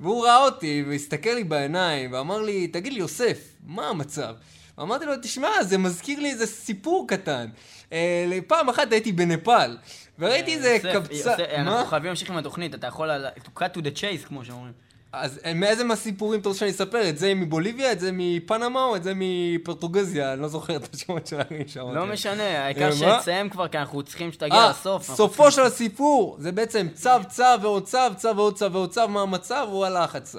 והוא 0.00 0.24
ראה 0.24 0.44
אותי 0.44 0.84
והסתכל 0.88 1.30
לי 1.30 1.44
בעיניים, 1.44 2.12
ואמר 2.12 2.42
לי, 2.42 2.68
תגיד 2.68 2.92
לי, 2.92 2.98
יוסף, 2.98 3.38
מה 3.66 3.88
המצב? 3.88 4.34
ואמרתי 4.78 5.04
לו, 5.04 5.12
תשמע, 5.22 5.62
זה 5.62 5.78
מזכיר 5.78 6.20
לי 6.20 6.30
איזה 6.30 6.46
סיפור 6.46 7.08
קטן. 7.08 7.46
אה, 7.92 8.38
פעם 8.46 8.68
אחת 8.68 8.92
הייתי 8.92 9.12
בנפאל, 9.12 9.76
וראיתי 10.18 10.54
איזה 10.54 10.70
יוסף, 10.70 10.92
קבצן... 10.92 11.14
יוסף, 11.14 11.38
אנחנו 11.38 11.70
מה? 11.70 11.86
חייבים 11.86 12.06
להמשיך 12.06 12.30
עם 12.30 12.36
התוכנית, 12.36 12.74
אתה 12.74 12.86
יכול 12.86 13.10
to 13.26 13.58
cut 13.58 13.76
to 13.76 13.80
the 13.80 13.98
chase, 13.98 14.28
כמו 14.28 14.44
שאומרים. 14.44 14.72
אז 15.16 15.40
אה, 15.44 15.54
מאיזה 15.54 15.84
מהסיפורים 15.84 16.40
אתה 16.40 16.48
רוצה 16.48 16.58
שאני 16.58 16.70
אספר? 16.70 17.08
את 17.08 17.18
זה 17.18 17.34
מבוליביה, 17.34 17.92
את 17.92 18.00
זה 18.00 18.10
מפנמה 18.12 18.84
או 18.84 18.96
את 18.96 19.02
זה 19.02 19.12
מפורטוגזיה? 19.16 20.32
אני 20.32 20.42
לא 20.42 20.48
זוכר 20.48 20.76
את 20.76 20.94
השמות 20.94 21.26
של 21.26 21.40
הערים 21.40 21.68
שם. 21.68 21.94
לא 21.94 22.06
משנה, 22.06 22.64
העיקר 22.64 22.88
אה? 22.88 22.92
שתסיים 22.92 23.50
כבר, 23.50 23.68
כי 23.68 23.78
אנחנו 23.78 24.02
צריכים 24.02 24.32
שתגיע 24.32 24.58
אה, 24.58 24.70
לסוף. 24.70 25.02
סופו 25.02 25.50
של 25.50 25.62
הסיפור, 25.62 26.36
זה 26.38 26.52
בעצם 26.52 26.86
צו, 26.94 27.10
צו 27.28 27.42
ועוד 27.62 27.84
צו, 27.84 27.98
צו 28.16 28.36
ועוד 28.36 28.54
צו 28.54 28.72
ועוד 28.72 28.90
צו, 28.90 29.08
מה 29.08 29.22
המצב? 29.22 29.66
הוא 29.70 29.84
הלך 29.84 30.14
הצו. 30.14 30.38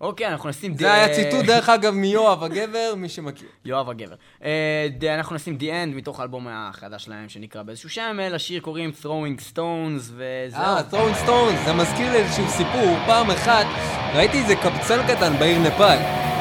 אוקיי, 0.00 0.26
אנחנו 0.26 0.48
נשים... 0.48 0.76
זה 0.76 0.94
היה 0.94 1.14
ציטוט, 1.14 1.44
דרך 1.44 1.68
אגב, 1.68 1.94
מיואב 1.94 2.44
הגבר, 2.44 2.94
מי 2.96 3.08
שמכיר. 3.08 3.48
יואב 3.64 3.90
הגבר. 3.90 4.14
אה, 4.44 4.88
אנחנו 5.14 5.36
נשים 5.36 5.58
The 5.60 5.64
End 5.64 5.96
מתוך 5.96 6.20
האלבום 6.20 6.46
החדש 6.50 7.04
שלהם 7.04 7.28
שנקרא 7.28 7.62
באיזשהו 7.62 7.90
שם, 7.90 8.16
לשיר 8.30 8.60
קוראים 8.60 8.90
Throwing 9.02 9.52
Stones 9.52 10.02
וזהו. 10.16 10.60
אה, 10.60 10.82
ת'רון 10.90 11.14
סטונס, 11.14 11.64
זה 11.64 11.72
מזכיר 11.72 12.12
לי 12.12 12.18
איזשהו 12.18 12.48
סיפור. 12.48 12.96
פעם 13.06 13.30
אחת 13.30 13.66
ראיתי 14.14 14.38
איזה 14.38 14.56
קבצן 14.56 15.06
קטן 15.06 15.38
בעיר 15.38 15.58
נפאל. 15.58 16.37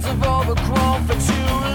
Fields 0.00 0.06
have 0.06 0.26
overgrown 0.26 1.04
for 1.06 1.14
too 1.14 1.65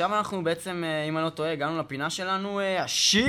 עכשיו 0.00 0.18
אנחנו 0.18 0.44
בעצם, 0.44 0.84
אה, 0.86 1.08
אם 1.08 1.16
אני 1.16 1.24
לא 1.24 1.30
טועה, 1.30 1.52
הגענו 1.52 1.78
לפינה 1.78 2.10
שלנו, 2.10 2.60
השיר 2.78 3.28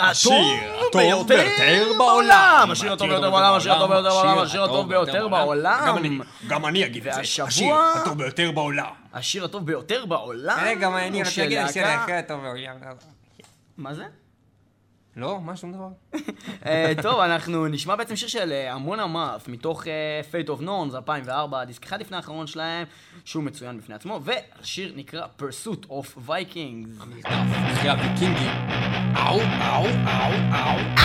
הטוב 0.00 1.26
ביותר 1.28 1.92
בעולם! 1.98 2.68
השיר 2.70 2.92
הטוב 2.92 3.08
ביותר 3.08 3.30
בעולם, 3.30 3.54
השיר 3.54 3.72
הטוב 3.72 3.92
ביותר 3.92 4.08
בעולם, 4.10 4.38
השיר 4.38 4.64
הטוב 4.64 4.88
ביותר 4.88 5.24
גם 5.24 5.30
בעולם! 5.30 5.94
אני, 5.98 6.18
גם 6.48 6.66
אני 6.66 6.84
אגיד 6.84 7.06
את 7.08 7.14
זה. 7.14 7.20
השיר 7.20 7.74
הטוב 7.74 8.18
ביותר 8.18 8.50
בעולם. 8.52 8.86
השיר 9.12 9.44
הטוב 9.44 9.66
ביותר 9.66 10.06
בעולם! 10.06 10.58
רגע, 10.62 10.88
מה 10.88 11.06
אני 11.06 11.22
רוצה 11.22 11.42
להגיד? 11.42 11.58
השיר 11.58 11.86
הכי 11.86 12.12
הטוב 12.12 12.40
בעולם. 12.40 12.76
מה 13.78 13.94
זה? 13.94 14.04
לא, 15.16 15.40
מה, 15.40 15.56
שום 15.56 15.72
דבר. 15.72 15.88
אה, 16.66 16.92
טוב, 17.02 17.20
אנחנו 17.20 17.68
נשמע 17.68 17.96
בעצם 17.96 18.16
שיר 18.16 18.28
של 18.28 18.52
אה, 18.52 18.72
המון 18.72 19.00
אמאף, 19.00 19.48
מתוך 19.48 19.86
אה, 19.86 20.20
Fate 20.32 20.48
of 20.48 20.62
Norns, 20.62 20.96
2004, 20.96 21.60
הדיסק 21.60 21.84
אחד 21.86 22.00
לפני 22.00 22.16
האחרון 22.16 22.46
שלהם, 22.46 22.86
שהוא 23.24 23.44
מצוין 23.44 23.78
בפני 23.78 23.94
עצמו, 23.94 24.20
והשיר 24.24 24.92
נקרא 24.96 25.26
Pursuit 25.38 25.86
of 25.88 26.28
Vikings. 26.28 27.04
אחרי 27.72 27.90
הוויקינגים. 27.90 28.52
אאו, 29.16 29.40
אאו, 29.40 29.86
אאו, 30.06 30.32
אאו. 30.52 31.04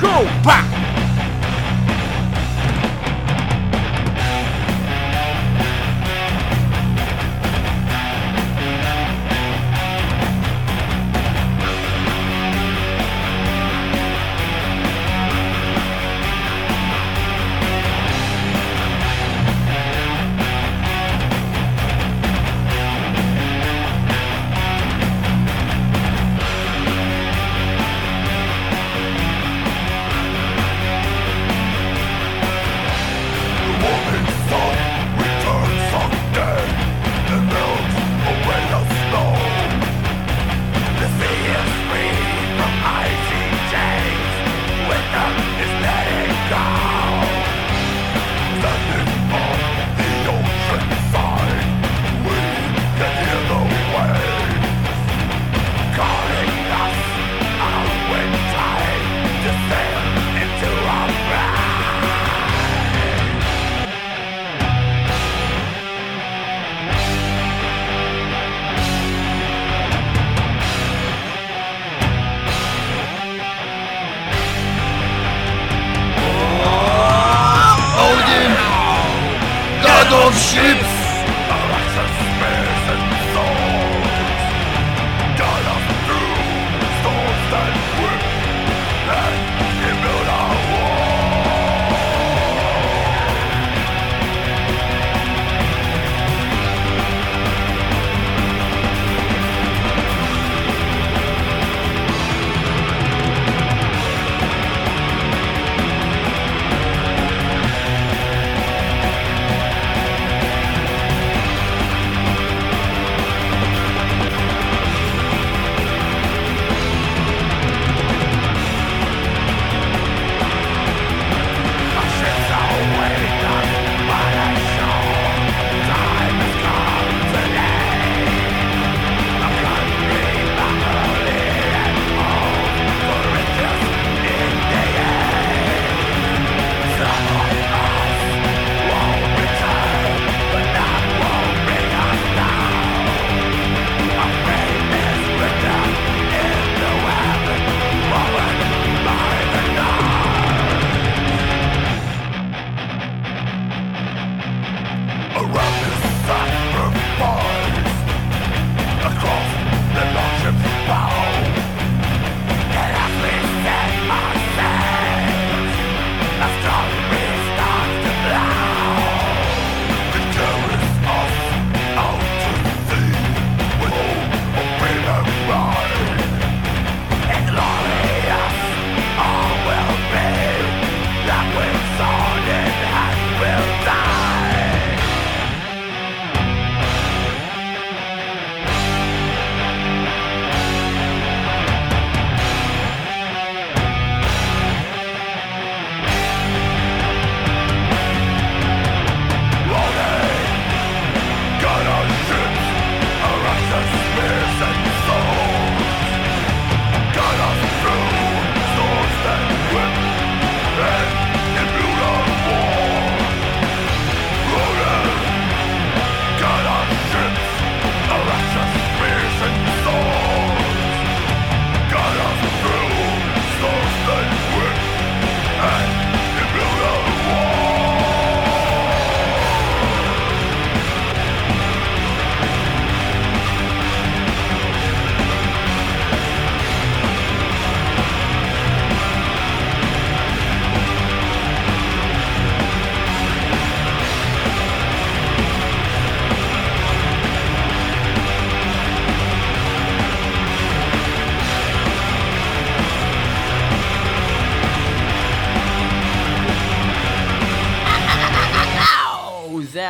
Go 0.00 0.24
back! 0.44 0.88
of 0.92 0.97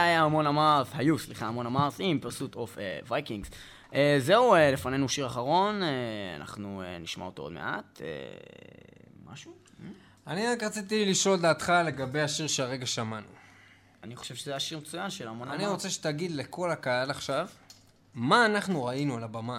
היה 0.03 0.23
Amon 0.23 0.47
Amarth, 0.47 0.89
היו, 0.95 1.19
סליחה, 1.19 1.47
Amon 1.47 1.67
Amarth 1.67 1.97
עם 1.99 2.19
Pursuit 2.19 2.55
of 2.55 2.79
Vikings. 3.09 3.51
זהו, 4.19 4.55
אה, 4.55 4.71
לפנינו 4.71 5.09
שיר 5.09 5.27
אחרון, 5.27 5.83
אה, 5.83 5.89
אנחנו 6.37 6.83
אה, 6.83 6.99
נשמע 6.99 7.25
אותו 7.25 7.43
עוד 7.43 7.53
מעט. 7.53 8.01
אה, 8.01 8.07
משהו? 9.33 9.53
אני 10.27 10.47
רק 10.47 10.63
רציתי 10.63 11.05
לשאול 11.05 11.41
דעתך 11.41 11.73
לגבי 11.87 12.21
השיר 12.21 12.47
שהרגע 12.47 12.87
שמענו. 12.87 13.27
אני 14.03 14.17
חושב 14.17 14.35
שזה 14.35 14.51
היה 14.51 14.61
שיר 14.61 14.79
מצוין 14.79 15.11
של 15.11 15.29
Amon 15.29 15.49
Amarth. 15.49 15.61
אני 15.61 15.69
רוצה 15.69 15.91
שתגיד 15.91 16.31
לכל 16.31 16.71
הקהל 16.71 17.11
עכשיו, 17.11 17.49
מה 18.15 18.47
אנחנו 18.47 18.85
ראינו 18.85 19.17
על 19.17 19.25
הבמה 19.25 19.59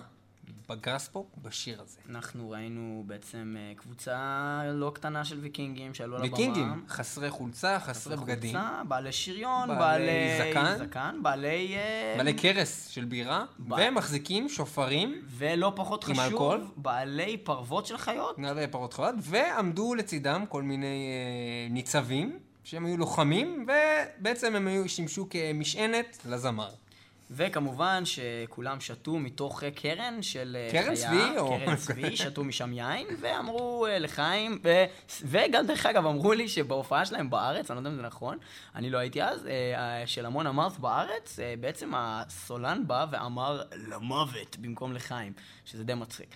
ב 0.70 0.77
Graspop 0.77 1.28
בשיר 1.41 1.82
הזה. 1.82 2.00
אנחנו 2.10 2.50
ראינו 2.50 3.04
בעצם 3.08 3.56
אה, 3.60 3.74
קבוצה 3.76 4.62
לא 4.74 4.91
קטנה 4.95 5.26
של 5.26 5.39
ויקינגים 5.39 5.93
שעלו 5.93 6.16
על 6.16 6.22
הבמה. 6.24 6.38
ויקינגים, 6.38 6.86
חסרי 6.88 7.30
חולצה, 7.30 7.80
חסרי 7.80 8.16
בגדים, 8.16 8.52
חולצה, 8.56 8.82
בעלי 8.88 9.12
שריון, 9.12 9.68
בעלי 9.68 9.80
בעלי 9.80 10.52
זקן. 10.52 10.78
זקן, 10.78 11.20
בעלי... 11.22 11.76
אה, 11.76 12.14
בעלי 12.18 12.34
קרס 12.34 12.88
של 12.88 13.06
בירה, 13.06 13.45
ב- 13.60 13.74
ומחזיקים 13.80 14.50
שופרים, 14.50 15.22
ולא 15.30 15.74
פחות 15.76 16.04
חשוב, 16.04 16.20
אלכוהול? 16.20 16.68
בעלי 16.78 17.38
פרוות 17.38 17.86
של 17.86 17.97
חיות. 17.97 18.39
נעלי 18.39 18.68
פרות 18.68 18.93
חיות, 18.93 19.16
ועמדו 19.22 19.95
לצידם 19.95 20.45
כל 20.50 20.64
מיני 20.64 21.10
אה, 21.10 21.74
ניצבים, 21.74 22.39
שהם 22.64 22.86
היו 22.86 22.97
לוחמים, 22.97 23.66
ובעצם 24.20 24.56
הם 24.56 24.68
היו, 24.68 24.89
שימשו 24.89 25.28
כמשענת 25.30 26.18
לזמר. 26.26 26.70
וכמובן 27.32 28.03
שכולם 28.05 28.80
שתו 28.80 29.19
מתוך 29.19 29.63
אה, 29.63 29.71
קרן 29.71 30.21
של 30.21 30.57
אה, 30.59 30.71
קרן 30.71 30.95
חיה, 30.95 30.95
צבי, 30.95 31.38
או- 31.38 31.59
קרן 31.65 31.75
צבי, 31.86 32.15
שתו 32.15 32.43
משם 32.43 32.73
יין, 32.73 33.07
ואמרו 33.19 33.86
אה, 33.86 33.99
לחיים, 33.99 34.59
ו... 34.63 34.84
וגם 35.23 35.67
דרך 35.67 35.86
אגב 35.86 36.05
אמרו 36.05 36.34
לי 36.34 36.47
שבהופעה 36.47 37.05
שלהם 37.05 37.30
בארץ, 37.30 37.71
אני 37.71 37.75
לא 37.75 37.80
יודע 37.80 37.89
אם 37.89 37.95
זה 37.95 38.01
נכון, 38.01 38.38
אני 38.75 38.89
לא 38.89 38.97
הייתי 38.97 39.23
אז, 39.23 39.47
של 40.05 40.25
המון 40.25 40.47
אמרת 40.47 40.80
בארץ, 40.80 41.39
בעצם 41.59 41.91
הסולן 41.95 42.84
בא 42.88 43.05
ואמר 43.11 43.61
למוות 43.88 44.57
במקום 44.59 44.93
לחיים, 44.93 45.34
שזה 45.65 45.84
די 45.84 45.93
מצחיק. 45.93 46.36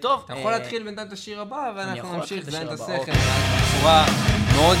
טוב, 0.00 0.22
אתה 0.24 0.32
יכול 0.32 0.52
להתחיל 0.52 0.82
בינתיים 0.82 1.08
את 1.08 1.12
השיר 1.12 1.40
הבא, 1.40 1.72
ואנחנו 1.76 2.16
נמשיך 2.16 2.48
לזיין 2.48 2.66
את 2.66 2.72
השכל 2.72 3.12
בצורה 3.12 4.06
מאוד 4.54 4.78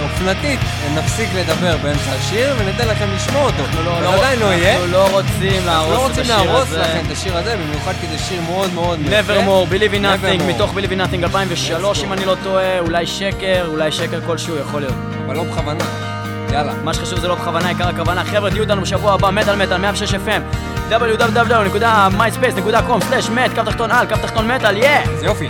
אופנתית. 0.00 0.60
נפסיק 0.94 1.28
לדבר 1.36 1.76
באמצע 1.82 2.10
השיר 2.12 2.54
וניתן 2.58 2.88
לכם 2.88 3.06
לשמוע 3.16 3.42
אותו. 3.44 3.62
אנחנו 3.64 3.82
לא- 3.84 4.02
לא- 4.02 4.14
עדיין 4.14 4.38
לא 4.38 4.46
יהיה. 4.46 4.72
אנחנו 4.72 4.86
לא 4.92 5.06
רוצים 5.10 5.26
אנחנו 5.52 5.66
להרוס 5.66 5.90
לא 5.92 5.96
את 5.96 6.02
רוצים 6.08 6.22
השיר 6.22 6.36
להרוס 6.36 6.62
הזה. 6.68 6.80
לכם 6.80 7.00
את 7.06 7.12
השיר 7.12 7.36
הזה, 7.36 7.56
במיוחד 7.56 7.92
כי 8.00 8.16
זה 8.18 8.28
שיר 8.28 8.40
מאוד 8.50 8.74
מאוד 8.74 8.98
יפה. 9.00 9.10
Nevermore, 9.32 9.72
Believe 9.72 9.94
in 9.94 10.04
Nothing. 10.04 10.42
מתוך 10.48 10.74
Believe 10.74 10.90
in 10.92 11.08
Nothing 11.10 11.22
2003, 11.24 11.98
Let's 11.98 12.02
go. 12.02 12.06
אם 12.06 12.12
אני 12.12 12.24
לא 12.24 12.36
טועה, 12.42 12.78
אולי 12.78 13.06
שקר, 13.06 13.64
אולי 13.68 13.92
שקר 13.92 14.20
כלשהו, 14.26 14.56
יכול 14.58 14.80
להיות. 14.80 14.94
אבל 15.26 15.36
לא 15.36 15.44
בכוונה. 15.44 15.84
יאללה. 16.52 16.72
מה 16.84 16.94
שחשוב 16.94 17.20
זה 17.20 17.28
לא 17.28 17.34
בכוונה, 17.34 17.68
עיקר 17.68 17.88
הכוונה. 17.88 18.24
חבר'ה, 18.24 18.50
תהיו 18.50 18.62
איתנו 18.62 18.82
בשבוע 18.82 19.14
הבא, 19.14 19.30
מטאל 19.30 19.56
מטאל, 19.56 19.76
106 19.76 20.14
FM, 20.14 20.40
www.myspace.com/מת, 20.90 23.54
קו 23.54 23.62
תחתון 23.64 23.90
על, 23.90 24.06
קו 24.06 24.14
תחתון 24.22 24.50
מטאל, 24.50 24.76
יא! 24.76 24.88
אז 25.16 25.22
יופי. 25.22 25.46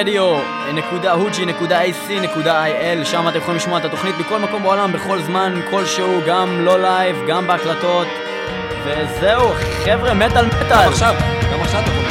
רדיו, 0.00 0.38
נקודה 0.74 1.12
הוג'י, 1.12 1.46
נקודה 1.46 1.80
AC, 1.84 2.12
נקודה 2.22 2.64
IL, 2.66 3.04
שם 3.04 3.28
אתם 3.28 3.38
יכולים 3.38 3.56
לשמוע 3.56 3.78
את 3.78 3.84
התוכנית 3.84 4.14
בכל 4.18 4.38
מקום 4.38 4.62
בעולם, 4.62 4.92
בכל 4.92 5.22
זמן, 5.22 5.60
כלשהו, 5.70 6.20
גם 6.26 6.60
לא 6.64 6.80
לייב, 6.82 7.16
גם 7.28 7.46
בהקלטות. 7.46 8.06
וזהו, 8.84 9.50
חבר'ה, 9.84 10.14
מטאל 10.14 10.46
מטאל. 10.46 10.82
גם 10.84 10.88
עכשיו, 10.88 11.14
גם 11.52 11.60
עכשיו 11.60 11.80
אתה 11.82 11.90
יכול. 11.90 12.04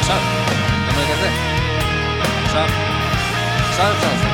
עכשיו. 0.00 0.16
גם 0.88 0.98
רגע 0.98 1.14
זה. 1.20 1.28
עכשיו. 2.44 2.66
עכשיו 3.70 3.86
אפשר 3.92 4.08
לעשות. 4.08 4.28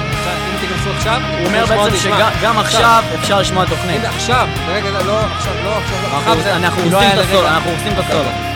אם 0.53 0.61
תיכנסו 0.61 0.91
עכשיו, 0.97 1.21
הוא 1.39 1.47
אומר 1.47 1.67
בעצם 1.67 1.97
שגם 1.97 2.59
עכשיו 2.59 3.03
אפשר 3.21 3.41
לשמוע 3.41 3.65
תוכנית. 3.67 4.05
עכשיו, 4.05 4.49
ברגע 4.67 4.91
זה, 4.91 5.05
לא 5.07 5.19
עכשיו, 5.37 5.53
לא 5.65 5.71
עכשיו, 5.79 5.99
לא 6.13 6.17
עכשיו. 6.19 6.41
זה- 6.43 6.57
אנחנו 6.57 6.83
הורסים 6.83 7.09
את 7.15 7.19
הסולו. 7.19 7.49
אנחנו 7.49 7.71
הורסים 7.71 7.93
את 7.93 7.99
הסולו. 7.99 8.50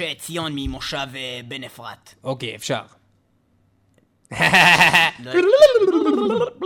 למשה 0.00 0.14
ציון 0.14 0.52
ממושב 0.54 1.06
אה, 1.14 1.40
בן 1.48 1.64
אפרת. 1.64 2.14
אוקיי, 2.24 2.54
אפשר. 2.56 2.82
לא- 5.20 6.64